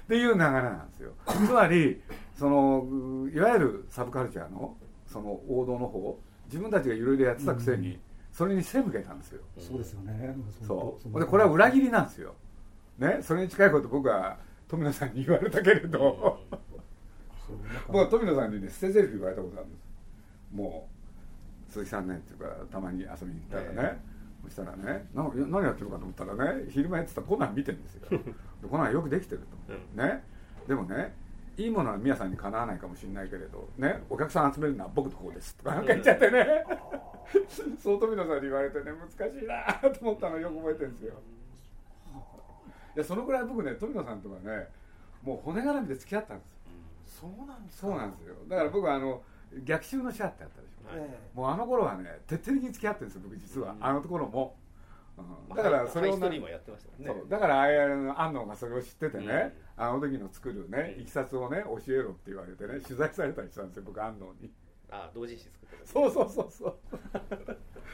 [0.06, 1.12] っていう流れなんですよ。
[1.26, 2.00] つまり
[2.36, 7.98] そのいわゆるサブカルチャーのその王道の方自分たちがいろいろやってたくせに、
[8.30, 10.36] それに背向けたんですよ、そうですよね。
[10.64, 11.20] そう。
[11.20, 12.34] でこれは裏切りなんですよ。
[12.98, 16.40] ねそれに近いこと僕は富野さんに言われたけれど、
[17.86, 19.86] 僕は富野さんにね捨て台詞言われたことあるんです。
[20.52, 20.88] も
[21.68, 24.00] う鈴木さんねっていうかたまに遊びに行ったらね、
[24.44, 28.08] そしたらね何何やってるかと思ったらね昼間やってたコナン見てるんですよ。
[28.70, 30.22] コナンよくできてると、ね。
[30.66, 31.14] でもね
[31.56, 36.46] いいものは宮さんにかなわないかもしれないけれどねお客さん集めるのは僕の方ですとかなんか言っちゃってね。
[37.82, 41.14] そう富野さんに言われてね難しいなと思ったのよく覚えてるんですよ。
[42.94, 44.68] いやそのぐらい僕ね富野さんとかね
[45.22, 46.55] もう骨絡みで付き合ったんです
[47.20, 48.34] そうなんですそうなんですよ。
[48.48, 49.22] だから僕はあの
[49.64, 54.56] 逆襲のシャってあったでしょ、はい、もうあの頃はね徹底的に付き合ってるんですよ僕実は、うん、あのところも、
[55.16, 56.18] うん、だからそれを、ね、
[57.06, 57.26] そう。
[57.28, 64.52] だからああ安野がそれを知っててね、うん、あの時の作るねいきさつをね教えろって言われてね取材されたりしたんですよ僕安野に。
[64.90, 66.76] あ同人誌作ってそうそうそうそう。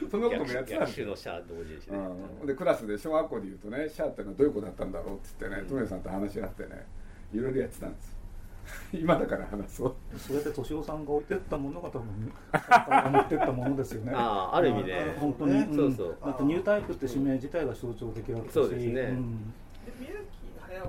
[0.09, 1.97] そんなこともやってたんですのシャ同人誌ね、
[2.41, 6.85] うん、でクラスで小学校でいうとねシャーってのはどういう子だったんだろうって言ってねトメさんと話し合ってね
[7.31, 8.12] いろいろやってたんです
[8.93, 9.95] 今だから話そう。
[10.17, 12.31] それで敏夫さんが置いてったものが多分
[13.11, 14.13] 持ってったものですよね。
[14.15, 15.15] ああある意味ね。
[15.19, 15.91] 本当に、ね、そう。
[15.93, 18.53] そうだってニュータイプって指名自体が象徴的だったし。
[18.53, 20.25] そうですね、うん、で宮崎
[20.67, 20.87] 駿っ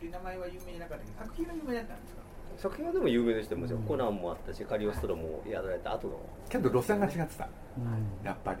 [0.00, 2.20] ていう名前は有名なかったけど作品は有名だったんですか？
[2.56, 6.18] 作品はでも有名でしたもちろん、コナンもあったしカリオストロもやられた後の。
[6.48, 8.58] けど路線が違ってた、うん、やっぱり。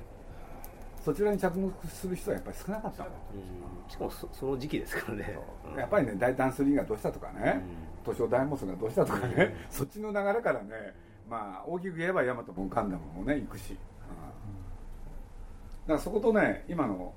[1.04, 3.04] そちらに着目する人はやっぱり少なかった。
[3.88, 5.38] しかもそその時期ですからね。
[5.76, 7.62] やっぱりね大胆スリーがどうしたとかね、
[8.04, 10.94] 図書大モスがどうしたとかね、 そっちの流れからね
[11.28, 13.76] まあ大きく言えばヤマトもガンダムもね行くし、だ
[15.88, 17.14] からそことね今の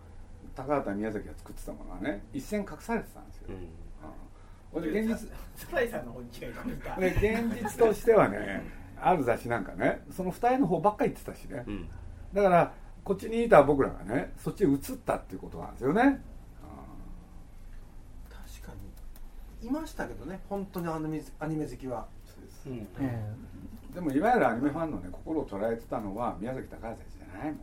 [0.55, 3.47] 高畑宮崎が作ってたものはね一線隠されてたんですよ、
[4.73, 5.29] うん、で現実
[7.09, 8.63] 現実としてはね
[8.99, 11.89] ある雑誌なんかねその二重の方ばっかり言ってたしね、うん、
[12.33, 16.01] だからこっちにいた僕らがねそっちに移ったっていうことなんですよね、
[18.29, 18.79] 確かに
[19.67, 22.07] いましたけどね本当にアニメアニメ好きは。
[22.25, 22.87] そうです、うん。
[22.99, 27.53] えー、でもいわゆるアニメファンのね心を捉えてたのは宮崎高橋じゃないもん、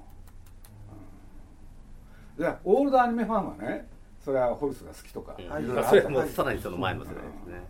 [2.38, 3.88] うん、でオールドアニメファンはね
[4.24, 7.62] それはホルスが好きとか、うん、それはもうさらにその前の世代ですね、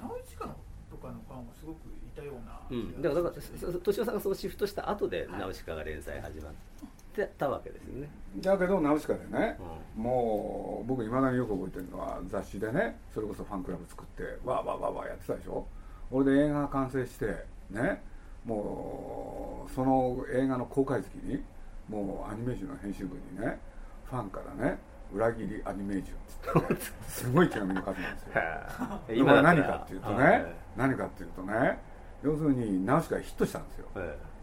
[0.00, 0.54] 直市か
[0.90, 1.78] とかのファンはすごく
[2.14, 6.52] たような、うん、だからだから敏夫さんがそのシフトした後で「ナウシカ」が連載始まっ
[7.12, 8.08] ってたわけですよね。
[8.38, 9.58] だけどナウシカでね、
[9.96, 15.66] うん、もう僕いまだによく覚えてるのは雑誌でねそれこそファンクラブ作ってわーわーわーわーやってたでしょ。
[16.10, 17.26] 俺で映画が完成して
[17.70, 18.02] ね
[18.44, 21.42] もうその映画の公開月に
[21.88, 23.58] もうアニメーションの編集部にね
[24.04, 24.78] ファンからね
[25.12, 28.32] 裏切りアニメージュンっって すごい手紙の数なんですよ。
[29.14, 31.78] 今何かっていうとね何かっていうとね
[32.22, 33.88] 要するにナウシカヒットしたんですよ、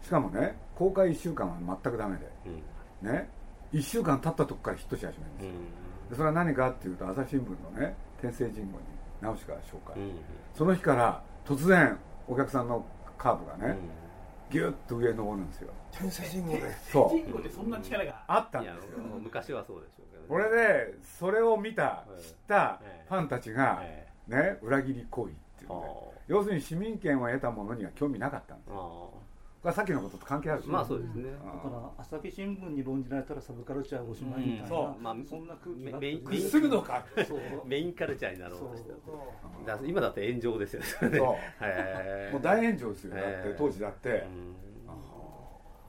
[0.02, 3.28] しかもね公開1週間は全くダメで、ね。
[3.72, 5.52] 1週間経ったとこからヒットし始めるんですよ、
[6.10, 8.84] でそれは何かっていうと朝日新聞のね天聖人語に
[9.20, 9.96] ナウシカが紹介、
[10.54, 12.84] その日から突然お客さんの
[13.18, 13.76] カーブがね、
[14.50, 15.70] ギュッと上に登るんですよ。
[15.92, 16.62] 天聖人語で。
[16.90, 17.18] そう。
[17.18, 18.98] 人語ってそんな力があったんですよ。
[19.20, 23.82] 昔はそうでしょうけど、これでそれを見た知ったファンたちが、
[24.26, 25.76] ね裏切り行為っていうね
[26.28, 29.12] 要するに市民権を得たものには興味なかったんですよ
[29.62, 31.30] がさっきのことと関係あるまあそうですね。
[31.32, 37.04] だから朝日新聞に論じられたらサブカルチャーおしまいみたいな、そう、まあ、そんな空気がメインするのか。
[37.66, 38.84] メインカルチャーになろうとし
[39.66, 40.86] ただ今だって炎上ですよね。
[40.98, 41.10] そう。
[41.12, 41.38] も
[42.38, 43.14] う大炎上ですよ。
[43.14, 44.26] だって当時だって。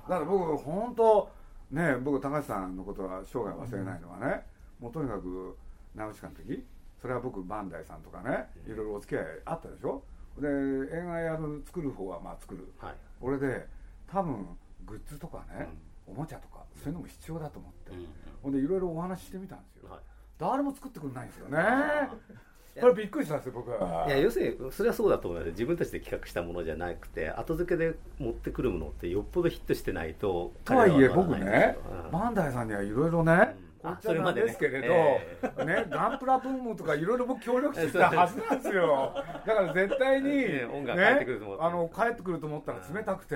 [0.10, 1.30] だから僕本当
[1.72, 4.46] ね僕高橋さんのことは生涯忘れないのはね、
[4.80, 5.56] もうとにかく
[5.96, 6.66] ナウシカの時
[7.02, 10.04] それは僕バンダイさんとかねいろいろお付き合いあったでしょ？
[10.40, 13.66] で映画やる作る方はまあ作る、はい、俺で
[14.08, 14.48] 多分
[14.86, 15.68] グッズとかね、
[16.08, 18.08] うん、おもちゃとかそういうのも必要だと思って、うん、
[18.44, 20.00] ほんでいろいろお話ししてみたんですよ、はい、
[20.40, 21.58] 誰も作ってくれないんですよね。
[22.80, 23.70] これびっくりしたんですよ僕。
[23.70, 31.78] はいや要するにそれはそうだと思うので自分たちで企画したものじゃなくて後付けで持ってくるものってよっぽどヒットしてないととはいえ僕ね、
[32.12, 33.71] バンダイさんにはいろいろね、こっ
[34.02, 35.48] ちゃなんですけれど、ねえ。
[35.58, 39.14] ー、ね、ガンプラブームとかいろいろ僕協力してたはずなんですよ。
[39.46, 43.36] だから絶対に、 ね、音楽帰ってくると思って、あの帰ってくると思ったら冷たくて、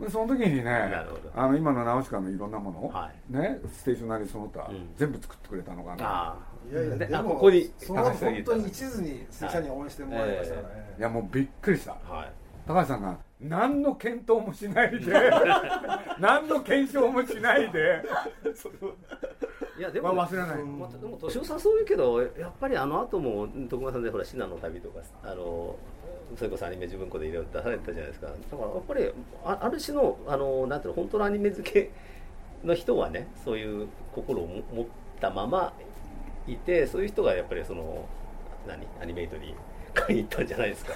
[0.00, 0.70] でその時にね
[1.34, 6.36] あの今のナウシカのいろんなもの、はい、ね、ステーショナリーその他、うん、全部作ってくれたのかな。
[6.70, 12.32] いやいやでもここにその本当に一途に拙者に応援してもらいましたね、えー、いやもうびっくりした、はい、
[12.66, 15.30] 高橋さんが何の検討もしないで
[16.20, 18.02] 何の検証もしないで
[19.78, 25.74] いやでも、まあ、忘れない、まあ、でも敏夫さんそう言うけどやっぱりあの後も徳間さんでほら信濃の旅とかあの
[26.36, 28.26] それこそアニメ自分子でいろいろ出されたじゃないですか。
[28.26, 29.12] だからやっぱり
[29.44, 31.90] あある種のあのなんていうの本当のアニメ好き
[32.62, 34.86] の人はねそういう心を持っ
[35.20, 35.72] たまま
[36.46, 38.06] いてそういう人がやっぱりその
[38.66, 39.54] 何アニメイトに
[39.94, 40.92] 買いに行ったんじゃないですか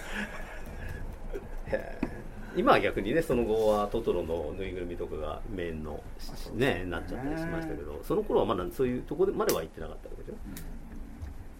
[2.56, 6.00] 今は逆にねその後はトトロのぬいぐるみとかがメインの
[6.54, 10.36] ねなっちゃったりしましたけどその頃はまだそういうところまでは行ってなかったわけでしょ、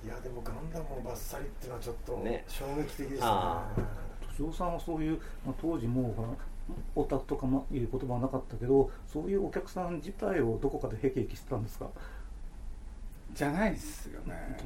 [0.03, 2.13] うん、いやでもガンダムをバッサリっていうのはちょっと
[2.47, 3.85] 衝撃的でしたね。
[4.37, 6.15] 敏夫さんはそういう、まあ、当時も
[6.95, 11.89] オタクとかもいう言葉はなかったけどそういうお客さん自体をどこかでへきへきしてたんですか？
[13.33, 14.57] じゃないですよね。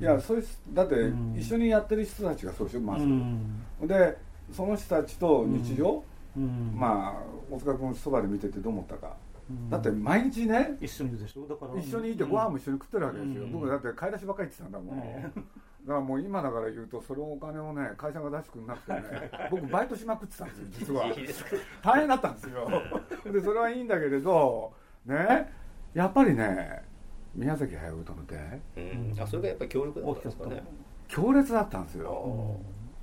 [0.00, 0.94] いやそういうだって
[1.36, 4.16] 一緒にやってる人たちがそうしょまず、うん、で
[4.52, 6.02] その人たちと日常、
[6.36, 6.74] うん。
[6.76, 9.16] まあ大塚君そばで見ててどう思ったか、
[9.70, 11.46] だって毎日ね一緒にいるでしょ？
[11.46, 11.80] だから。
[11.80, 15.28] 一緒にいてご飯も一緒に食ってるわけですよ、僕だって買い出しばっかり言ってたんだもん、だ
[15.88, 21.04] からもう今だから言うとそのお金をね会社が出してくれなくてね 僕バイトしまくってたんですよ実は。
[21.82, 22.68] 大変だったんですよ。
[23.32, 24.72] でそれはいいんだけれど
[25.06, 25.52] ね
[25.92, 26.82] やっぱりね
[27.34, 28.36] 宮崎駿との出
[29.22, 30.62] あそれがやっぱり強力だったんですかね。
[31.08, 32.56] 強烈だったんですよ。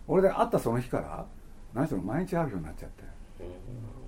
[0.07, 1.25] 俺で会ったその日から
[1.73, 3.03] 何しろ毎日会うようになっちゃって。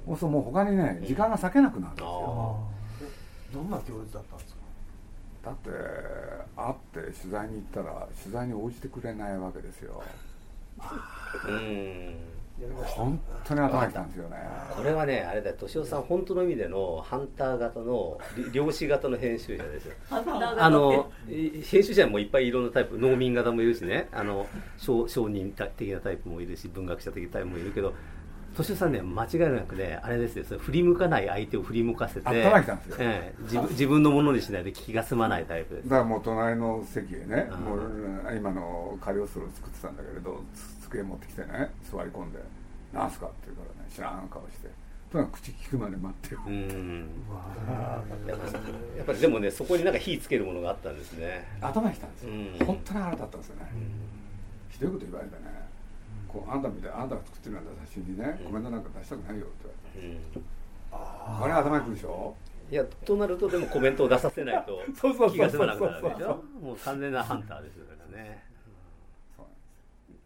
[0.06, 2.58] そうするともう他にね時間が割けなくなるんですよ。
[3.54, 4.62] どんな強烈だったんですか？
[5.43, 5.69] だって
[6.56, 10.04] 会って取材に行ったら取材に応じてくれないわけですよ。
[11.47, 12.15] うん
[12.84, 14.38] 本当に頭きたんですよね。
[14.76, 15.56] これはねあれだよ。
[15.56, 18.20] 敏夫さん本当の意味でのハンター型の
[18.52, 19.94] 漁師 型の編集者ですよ。
[20.10, 24.08] あの編集者もいっぱいいろんなタイプ農民型もいるしね。
[24.12, 24.46] あの
[24.78, 27.94] 商人的なタイプもいるし文学者的なタイプもいるけど
[28.54, 30.60] 敏夫さんね間違いなくねあれですよ。
[30.60, 32.52] 振り向かない相手を振り向かせて、え
[33.00, 35.90] え、自分自分のものにしないで気が済まないタイプです。
[35.90, 40.44] だからもう隣の席へねもう今のカリオストロを作ってたんだけれど
[40.92, 42.40] 机持ってきてね座り込んで
[42.94, 44.70] 「なんすか?」って言うからね知らん顔して
[45.12, 46.42] とにかく口聞くまで待ってよ。
[46.48, 47.10] うん。
[48.26, 48.34] や
[49.04, 51.46] っぱりでもねそこになんか火つけるものがあったんですね。
[51.60, 53.72] 頭にきたんですよ、うん、本当に腹立ったんですよね。
[54.70, 55.42] ひどいこと言われてね。
[56.30, 59.70] こうあんたみたいあんたが作ってるんだ写真にね、コメントなんか出したくないよって。
[60.00, 60.44] 言われて、うん、
[61.44, 62.34] あれ頭にくるでしょ？
[62.72, 64.82] いやとなるとでもコメントを出させないと
[65.30, 66.42] 気が済まなくなるでしょ？
[66.62, 68.46] もう完全なハンターですからね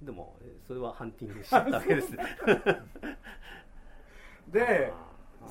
[0.01, 2.25] でもそれはハンティングしちゃったわけですね。
[4.51, 4.93] で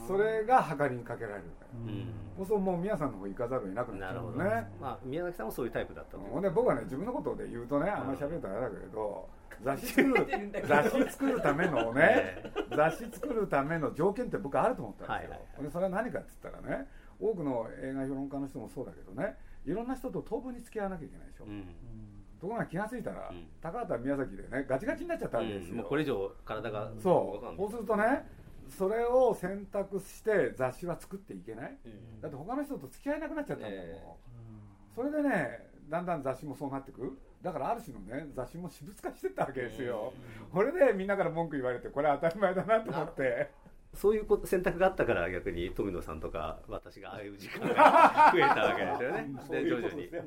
[0.06, 4.70] それが計りにかけられるから、うん、そうもう宮さんの方行かざるを得なくなっちゃうね。
[4.80, 6.40] まあ、宮崎さんもそういうタイプだったと。
[6.40, 9.28] で僕はね自分のことで言うとねあんまり喋るとあれだけれど、
[9.62, 10.26] 雑誌作る
[10.66, 16.88] 雑誌作るためのね雑誌作るための条件って僕あると思ったんですよ、はいはい、でそれは何かっつったらね
[17.20, 21.66] 多くの映画評論家の人もそうだけどねいろんな人と当分に付き合わなきゃいけないでしょ、うん、
[22.44, 27.56] ところが気が付いたら、うん、高畑宮崎でねガチガチになっちゃったわけですよ、うん、もうこれ以上体がそう。
[27.56, 28.28] そうするとね
[28.68, 31.78] それを選択して雑誌は作っていけない、
[32.22, 37.18] だって他の人と付き合えなくなっちゃったんだもん、えー、それでねだんだん雑誌もそうなってく。
[37.42, 40.12] だからある種のね雑誌も私物化してったわけですよ、
[40.52, 43.50] これでみんなから文句言われてこれ当たり前だなと思って
[43.94, 49.28] そういう選択があったから逆に富野さんとか私がああいう時間が増えたわけですよね。
[49.50, 50.08] で徐々に。
[50.08, 50.22] で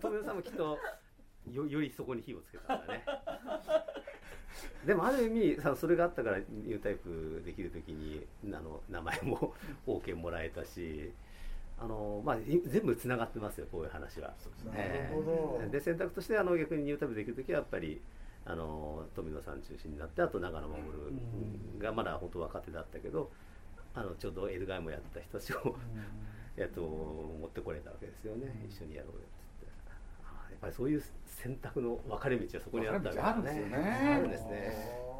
[0.00, 0.78] 富野さんもきっと
[1.50, 3.04] よよりそこに火をつけたんだね。
[4.84, 9.54] でもある意味さそれがあったからニュータイプできる時にあの名前も
[9.86, 11.12] OK もらえたし
[11.82, 14.34] あのまあ、全部つながってますよこういう話は。
[15.70, 18.02] で選択としてあの逆にニュータイプできる時はやっぱり
[18.46, 20.80] あの富野さん中心になってあと長野守
[21.78, 23.30] がまだ本当若手だったけど
[23.94, 25.76] あのちょうどエルガイもやった人たちを、
[26.56, 33.76] えっと、持ってこれたわけですよね、一緒にやろうよってやっぱりそういう選択の分かれ道はそこにあったわけですね。
[33.76, 35.10] あるんですね。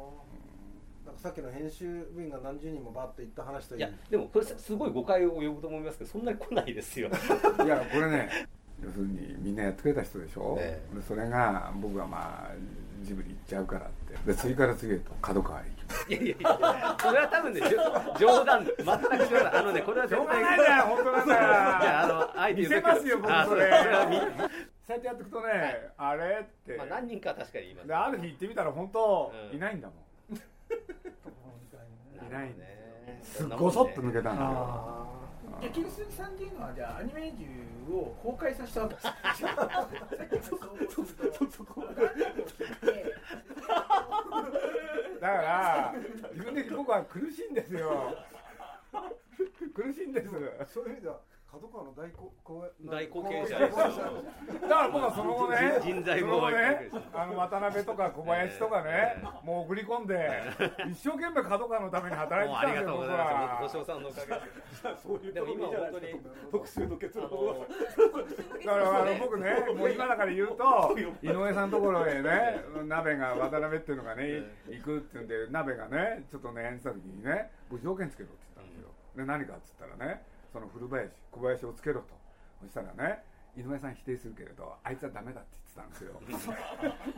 [1.05, 7.09] なんかさっきの編集部員が何十人もバッと行った話といやでもこれすごい誤解を呼ぶと思いますけどそんなに来ないですよ。
[7.65, 8.47] いやこれね
[8.81, 12.51] 要するにみんなやってくれた人でしょ、ええ、でそれが僕はまあ
[13.01, 14.17] ジブリ行っちゃうからって。
[14.25, 16.05] で次から次へと角川へ行きます。
[16.09, 17.61] いやいやいやそれは多分ね
[18.19, 18.65] 冗談。
[18.65, 19.57] 全く冗談。
[19.57, 21.41] あのねこれは絶対ないだよ 本当なんだよ。
[21.41, 23.71] じゃああのあえて見せますよ僕それ。
[24.87, 29.97] そうやってやっていくとね、はい、あれって、まあ、何人か確かに言います、ね、ある日行ってみたら本当、うん、いないんだもん。
[32.27, 33.19] いないね。
[33.23, 34.49] すっごそっと抜けたんだよ。
[34.49, 35.20] 焼
[35.73, 39.01] き鈴さんっていうのはじゃあアニメージュを崩壊させたわけで
[40.41, 40.51] す。
[45.21, 45.93] だから
[46.33, 48.17] 自分で僕は苦しいんですよ。
[49.73, 50.29] 苦しいんです。
[50.73, 51.19] そういう意味では
[51.51, 52.31] 角川の大後
[52.87, 53.83] 大後継者だか
[54.69, 60.15] ら僕はその後ね人材もねあの渡辺とか小林とかねもう送り込んで
[60.89, 62.83] 一生懸命角川のために働いてたんです。
[62.83, 63.59] よ僕は。
[63.63, 64.41] 小翔さんのおかげで。
[65.03, 66.05] そういうでも今本当に
[66.51, 78.87] 特集の結論だからあの僕ねもう今だから言うと井上さんのところへね鍋が渡辺っていうのがね行くっていうんで鍋がねちょっとね演じた時にね僕条件つけろって言ったんですよ。
[79.17, 82.07] で何かっつったらねその古林小林をつけろと。
[82.61, 83.23] そしたらね
[83.57, 86.21] 井上さん否定するけれどあいつはダメだって言ってたんですよ。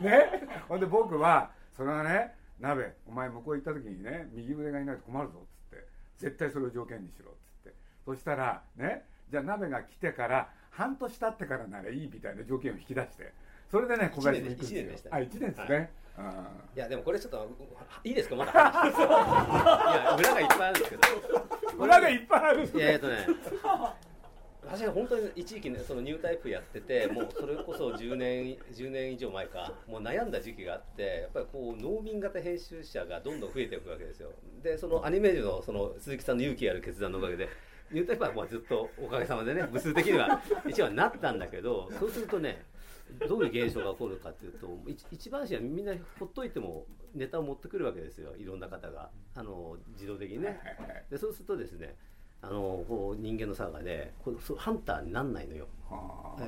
[0.00, 0.46] ね？
[0.68, 5.86] ほんで僕はそれはね鍋お前向こう行った時にね右腕がいないと困るぞっつって
[6.18, 7.74] 絶対それを条件にしろっつって。
[8.04, 13.32] そしたらねじゃあ鍋が来てから半年経ってからならいいみたいな条件を引き出して
[13.70, 15.10] それでね小林に行くんですよ。
[15.14, 17.48] あ1年ですね、はい、いやでもこれちょっと
[18.02, 18.36] いいですか？
[18.36, 21.02] まだ いや裏がいっぱいあるんですけど
[21.78, 22.70] 裏がいっぱいある。
[22.74, 23.26] いやえっとね
[24.66, 34.30] 私は本当に一時期ねそのニュータイプやっててもうそれこそ10年10年以上前かもう悩んだ時期があってやっぱりこう農民型編集者がどんどん増えていくわけですよ。
[34.62, 37.48] でそのアニメージュのその鈴木さんの勇気ある決断のおかげで
[37.92, 42.62] ニュータイプはまあずっとおかげさまでね部数的には一番なったんだけどそうするとね
[43.28, 44.68] どういう現象が起こるかというと
[45.10, 48.36] 一番しはみんなほっといてもネタを持ってくるわけですよ。
[48.36, 49.10] いろんな方が。
[49.34, 50.58] あの自動的にね。
[51.10, 51.96] でそうするとですね
[52.42, 55.66] あのこう人間の差がでこうハンターになんないのよ。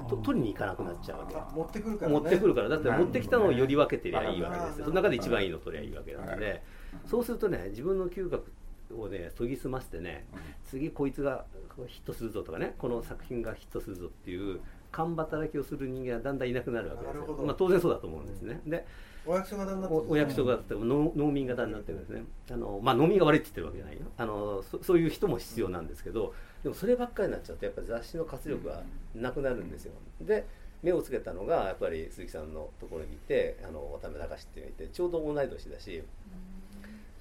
[0.09, 1.35] と取りに行かなくなっちゃうわけ。
[1.55, 2.69] 持ってくるから、ね、持ってくるから。
[2.69, 4.85] だって持ってきたのをより分けてりゃいいわけですよ。
[4.87, 6.62] その中で一番いいの取りゃいいわけなんで。
[7.05, 8.51] そうするとね自分の嗅覚
[8.95, 10.27] をね研ぎ澄ましてね
[10.64, 11.45] 次こいつが
[11.87, 14.61] ヒットするぞとかねこの作品がヒットするぞっていう
[14.96, 18.87] 勘働きをする人間はだんだんいなくなるわけですよ、まあ、当然そうだと思うんですね、で
[19.26, 22.22] お役所型になってお役所型農農民型になってるんですね。
[22.50, 24.06] あの、まあ、農民が悪いって言ってるわけじゃないよ。
[24.16, 26.32] あのそそういう人も必要なんですけど
[26.62, 28.82] でもそればっかりになっちゃうとやっぱり雑誌の活力が
[29.14, 29.92] なくなるんですよ。
[30.22, 30.47] で
[30.82, 36.03] 目をつけたのがやっぱり鈴木さんのところにいてあの渡辺隆っていうのがいてちょうど同い年だし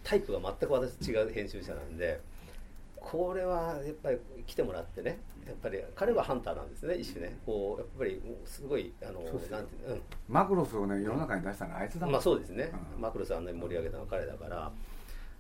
[0.04, 2.22] タイプが全く私違う編集者なんで。
[3.06, 7.38] これはやっぱり来てもらってねやっぱり彼はハンターなんですね一種ね。
[7.46, 14.72] こうやっぱりすごいあのなんていう、うん、マクロスをね世の中に出したのはあいつだもん、まあそうですね、うん、マクロスあんなに盛り上げたのは彼だから。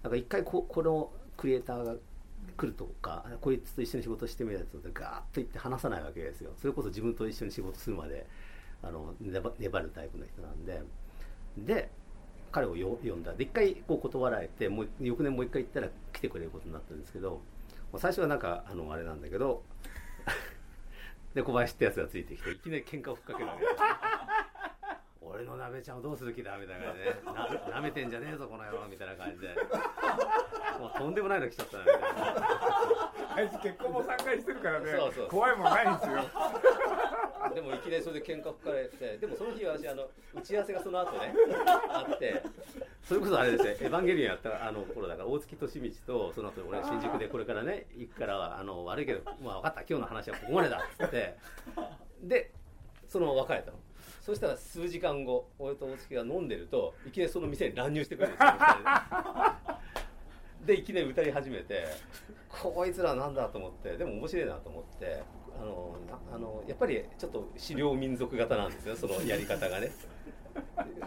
[0.03, 1.95] なんか一回ここのクリエイターが
[2.55, 6.51] 来るとかこいつと一緒に仕事してみたいなとガーッと言って話さないわけですよ。
[6.61, 8.27] それこそ自分と一緒に仕事するまで
[8.83, 9.41] あの粘
[9.79, 10.83] るタイプの人なんで。
[11.57, 11.89] で
[12.51, 13.33] 彼を呼んだ。
[13.33, 17.41] で一回こう断られてもう翌年もう一回行ったら来てくれることになったんですけど
[17.99, 19.63] 最初はなんかあのあれなんだけど
[21.33, 23.65] で小林ってやつがついてきていきなり喧嘩をふっかけるわけ。
[25.21, 29.49] 俺の鍋ちゃんをどうする気だみたいな感じでな舐めてんじゃねえぞこの野郎みたいな感じで。
[30.79, 34.93] もうとんでもないの来ちゃったなみたいなあいつ結婚も3回してるからね。
[35.29, 36.15] 怖いもんないんですよ
[37.53, 41.33] でもいきなりそれで喧嘩吹かれてでもその日私あの打ち合わせがその後ね
[41.89, 42.41] あって。
[43.03, 51.37] それこそあれですね「エヴァンゲリオン」やったあの頃だから大月利道とその後俺新宿でこれからね行くからあの悪いけど、まあ、分かった今日の話はここまでだっつって。
[52.23, 52.51] で
[53.07, 53.77] その別れたの。
[54.21, 58.49] そしたら数時間後俺と大月が飲んでるといきなりその店に乱入してくるんですよ。
[60.65, 61.85] でいきなり歌い始めて
[62.49, 65.23] こいつらなんだと思ってでも面白いなと思って。
[65.61, 65.95] あの
[66.33, 69.91] あのやっぱりちょっと狩猟民族型なんですよそのやり方がね。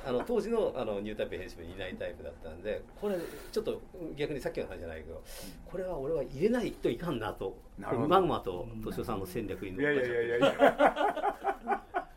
[0.04, 3.16] あの当時のあのニュータイプ編集部にいないタイプだったんでこれ
[3.50, 3.80] ちょっと
[4.16, 5.22] 逆にさっきの話じゃないけど
[5.64, 10.00] これは俺は入れないといかんなとマグマと敏夫さんの戦略に乗っか。
[10.00, 12.07] っちゃって。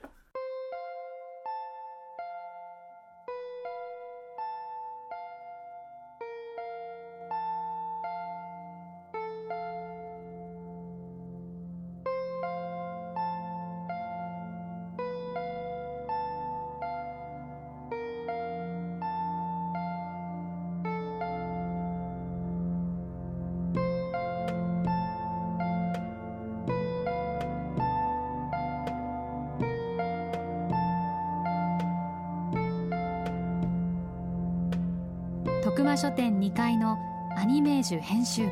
[36.01, 36.97] 書店2階の
[37.37, 38.51] アニメージュ編集部。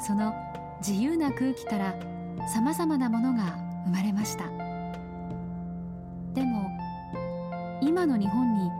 [0.00, 0.32] その
[0.78, 1.92] 自由な空気から
[2.54, 4.44] さまざまなものが生まれました。
[6.34, 6.70] でも
[7.80, 8.70] 今の日本に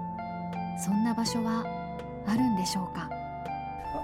[0.79, 1.65] そんな場所は
[2.25, 3.11] あるんでしょうか？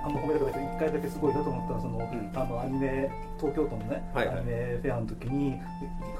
[0.04, 5.60] あの褒めてくれて1回だけすごいなと思ったらその、うん、あのアニメ東京都のね、はいはい、アニメフェアの時に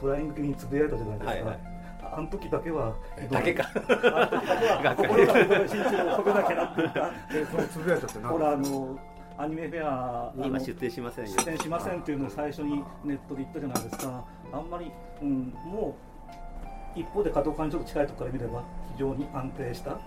[0.00, 1.73] フライング気につぶやいたじゃないですか、はいはい
[2.16, 2.94] あの時だけは
[3.30, 3.64] だけか。
[3.74, 8.32] あの時だけは心が身長を飛べなきゃなって言ったそのつぶやいたって何？
[8.32, 8.98] ほらあの
[9.36, 14.24] アニメフェア今出店しません出店しませんっていうのを最初にネットで言ったじゃないですか。
[14.52, 14.92] あんまり、
[15.22, 15.96] うん、も
[16.96, 18.62] う一方で加藤館にちょっと近いところから見れば
[18.94, 19.98] 非常に安定した、うん、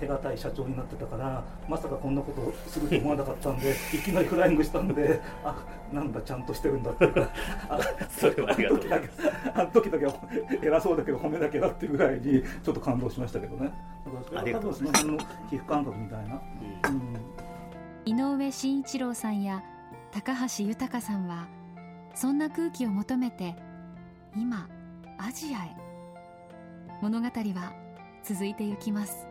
[0.00, 5.54] 手堅い社長になってたからまさかこんなことをすると思わなかったんで いきなりフライングしたんであ
[5.92, 7.28] なんだちゃんとしてるんだっていうか
[7.68, 7.78] あ
[8.08, 8.80] それはありがとう
[9.54, 10.06] あの時だけ
[10.62, 13.70] 偉そうだけど褒めなきゃなっていうぐらいにちょっと感動しましたけどね。
[14.04, 15.18] だからそれは多分その辺の
[15.50, 16.40] 皮膚感覚みたいな、
[16.88, 16.92] う
[18.10, 19.62] ん、井上慎一郎さんや
[20.12, 21.46] 高橋豊さんは
[22.14, 23.54] そんな空気を求めて
[24.34, 24.68] 今
[25.18, 25.88] アジアへ。
[27.00, 27.87] 物語は
[28.28, 29.26] 続いていきます。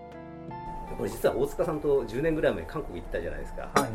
[0.98, 3.90] これ実は大塚さんと10年ぐらい前韓国行ったじゃないですか、はい、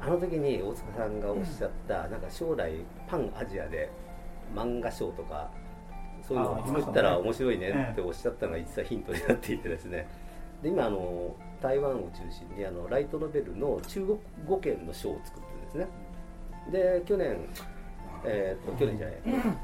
[0.00, 2.72] あの時に大塚さんがおっしゃった、うん、なんか将来
[3.06, 3.92] パンアジアで
[4.52, 5.48] 漫画賞とか
[6.26, 10.08] そういうのを作ったら面白いねっておっしゃったのが実はヒントになっていてですね。
[10.62, 15.86] で今あの台湾を中心にあのライトノベルの中国語圏の賞を作ってるんですね。
[16.72, 17.36] で去年
[18.24, 19.16] えーと、去年じゃない、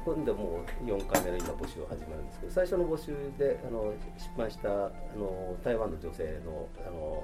[0.05, 7.23] 今度もう4回目の今募集が始まるんですけど最初の募集であの出版したあの台湾の女性のあの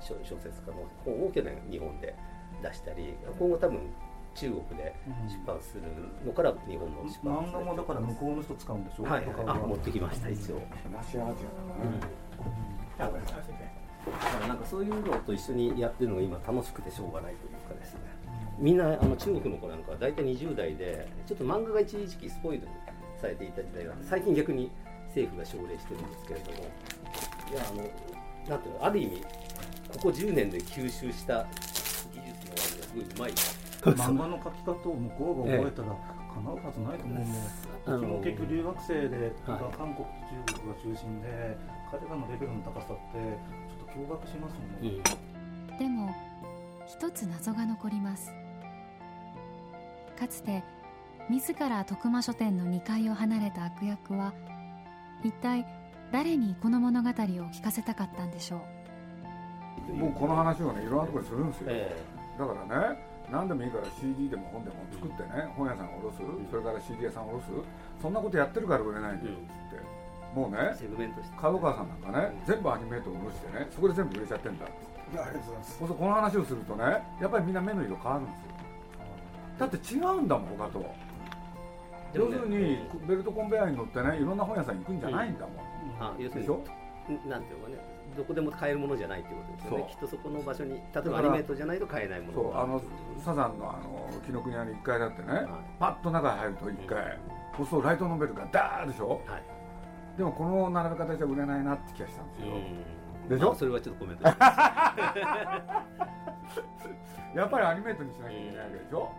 [0.00, 2.14] 小説家の本を去年日本で
[2.62, 3.80] 出したり今後多分
[4.34, 4.94] 中国で
[5.26, 5.82] 出版する
[6.24, 9.02] のから日本の出版漫画もだから向こうの人使うんでしょ？
[9.02, 10.60] はい、あ持ってきました一応。
[10.84, 11.34] 東アジアだな、
[11.82, 18.00] うん、だからなんかそういうのと一緒にやってるのが今楽しくてしょうがないというかですね
[18.58, 22.68] みんなあの中国の子なんかは大体20代でちょっと漫画が一時期スポイル
[23.20, 24.70] されていた時代が最近逆に
[25.06, 27.82] 政府が奨励してるんですけれどもいやあの
[28.48, 29.22] なんていうのある意味
[29.88, 31.46] ここ10年で吸収した
[32.12, 33.32] 技術の割にはすごいうまい
[33.94, 35.96] 漫画の描き方を向こうが覚えたら
[36.34, 37.34] 叶うはずないと思うも
[37.86, 40.04] う、うちも結局留学生で、はい、韓国と
[40.46, 41.56] 中国が中心で
[41.90, 43.18] 彼らのレベルの高さって
[43.66, 45.02] ちょっと驚愕しますもんね、
[45.70, 46.14] うん、でも
[46.86, 48.47] 一つ謎が残ります。
[50.18, 50.64] かつて
[51.30, 54.32] 自ら徳間書店の2階を離れた悪役は
[55.22, 55.64] 一体
[56.10, 58.62] 誰にこの物語を聞かせたかったんでしょ
[59.88, 59.92] う？
[59.94, 62.98] もうこの話をねいろんなところにするんですよ、えー、だからね
[63.30, 68.02] 何でもいいから CD でも本でも作ってね、うん、本屋さんを下ろす、うん、それから CD 屋さんを下ろす？
[68.02, 69.84] そんなことやってるから売れないんだよっつって、
[70.34, 70.74] うん、もうね
[71.36, 74.68] 角川さんなんかね、全部アニメートを下ろしてねそこで全部売れちゃってんだっ
[75.12, 75.78] いやありがとうございます。
[75.78, 76.84] この話をするとね
[77.20, 78.57] やっぱりみんな目の色変わるんですよ
[79.58, 80.94] だって違うんだもん他と、
[82.14, 85.56] 要するにベルトコンベヤーに乗ってねいろんな本屋さん行くんじゃないんだもん、
[86.00, 86.48] あ要するに
[87.28, 92.82] なんていうかねどこでも買えるものじゃないってことですよねきっとそこの場所に例えばアニメートじゃないと買えないものそうあの
[93.24, 95.46] サザンのあの紀ノ国屋に1階だってね、はい、
[95.78, 97.18] パッと中に入ると1階、
[97.58, 99.42] うん、そうライトノベルがダーでしょ、はい、
[100.16, 102.52] でもこの並べ方じゃ売れないなって気がしたんですよ、
[103.28, 103.54] でしょ？
[103.54, 104.24] それはちょっとコメント
[107.34, 109.12] やっぱりアニメートにしなきゃいけないわけでしょ、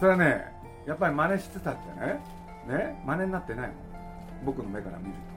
[0.00, 0.52] それはね
[0.86, 2.20] やっぱり真似してたってね。
[2.66, 3.76] ね真似になってないもん。
[4.44, 5.30] 僕の目から見ると。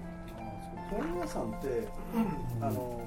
[0.95, 1.87] 本屋さんって、
[2.61, 3.01] あの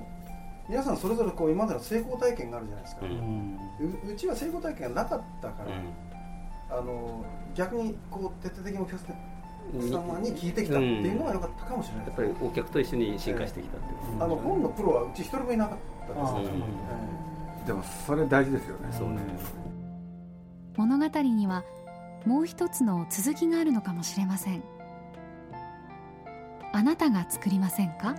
[0.69, 3.59] 皆さんそれぞれこう今までの成功体験があるじゃないですか、うん、
[4.13, 9.01] うちは成功体験がなかったから、うん、あの逆にこう徹底的にお客
[9.89, 18.89] 様に聞いてきたっていうのが良かったかもしれない、やっぱりお客と一緒に進化してきたっていう、えー、あの本のプロはうち一人もいなかったですから、えー、でもそれ大事ですよね。
[18.91, 19.76] そうね
[20.77, 21.65] 物語には
[22.25, 24.63] もう一つの続きがあるのかもしれません。
[26.73, 28.15] あなたが作りませんか？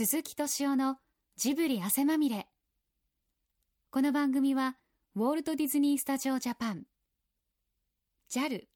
[0.00, 0.98] 鈴木敏夫の
[1.34, 2.46] ジブリ汗まみれ。
[3.90, 4.76] この番組は、
[5.16, 6.84] ウォールト・ディズニー・スタジオ・ジャパン、
[8.30, 8.68] JAL、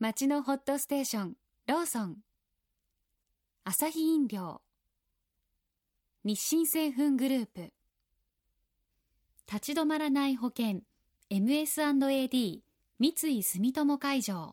[0.00, 1.34] 街のホットステーション、
[1.68, 2.16] ローソン、
[3.62, 4.60] アサヒ飲料、
[6.24, 7.72] 日清製粉グループ、
[9.46, 10.80] 立ち止まらない保険、
[11.30, 12.60] MS&AD、
[12.98, 14.52] 三井住友海上、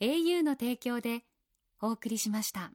[0.00, 1.22] au の提供で
[1.80, 2.70] お送りしました。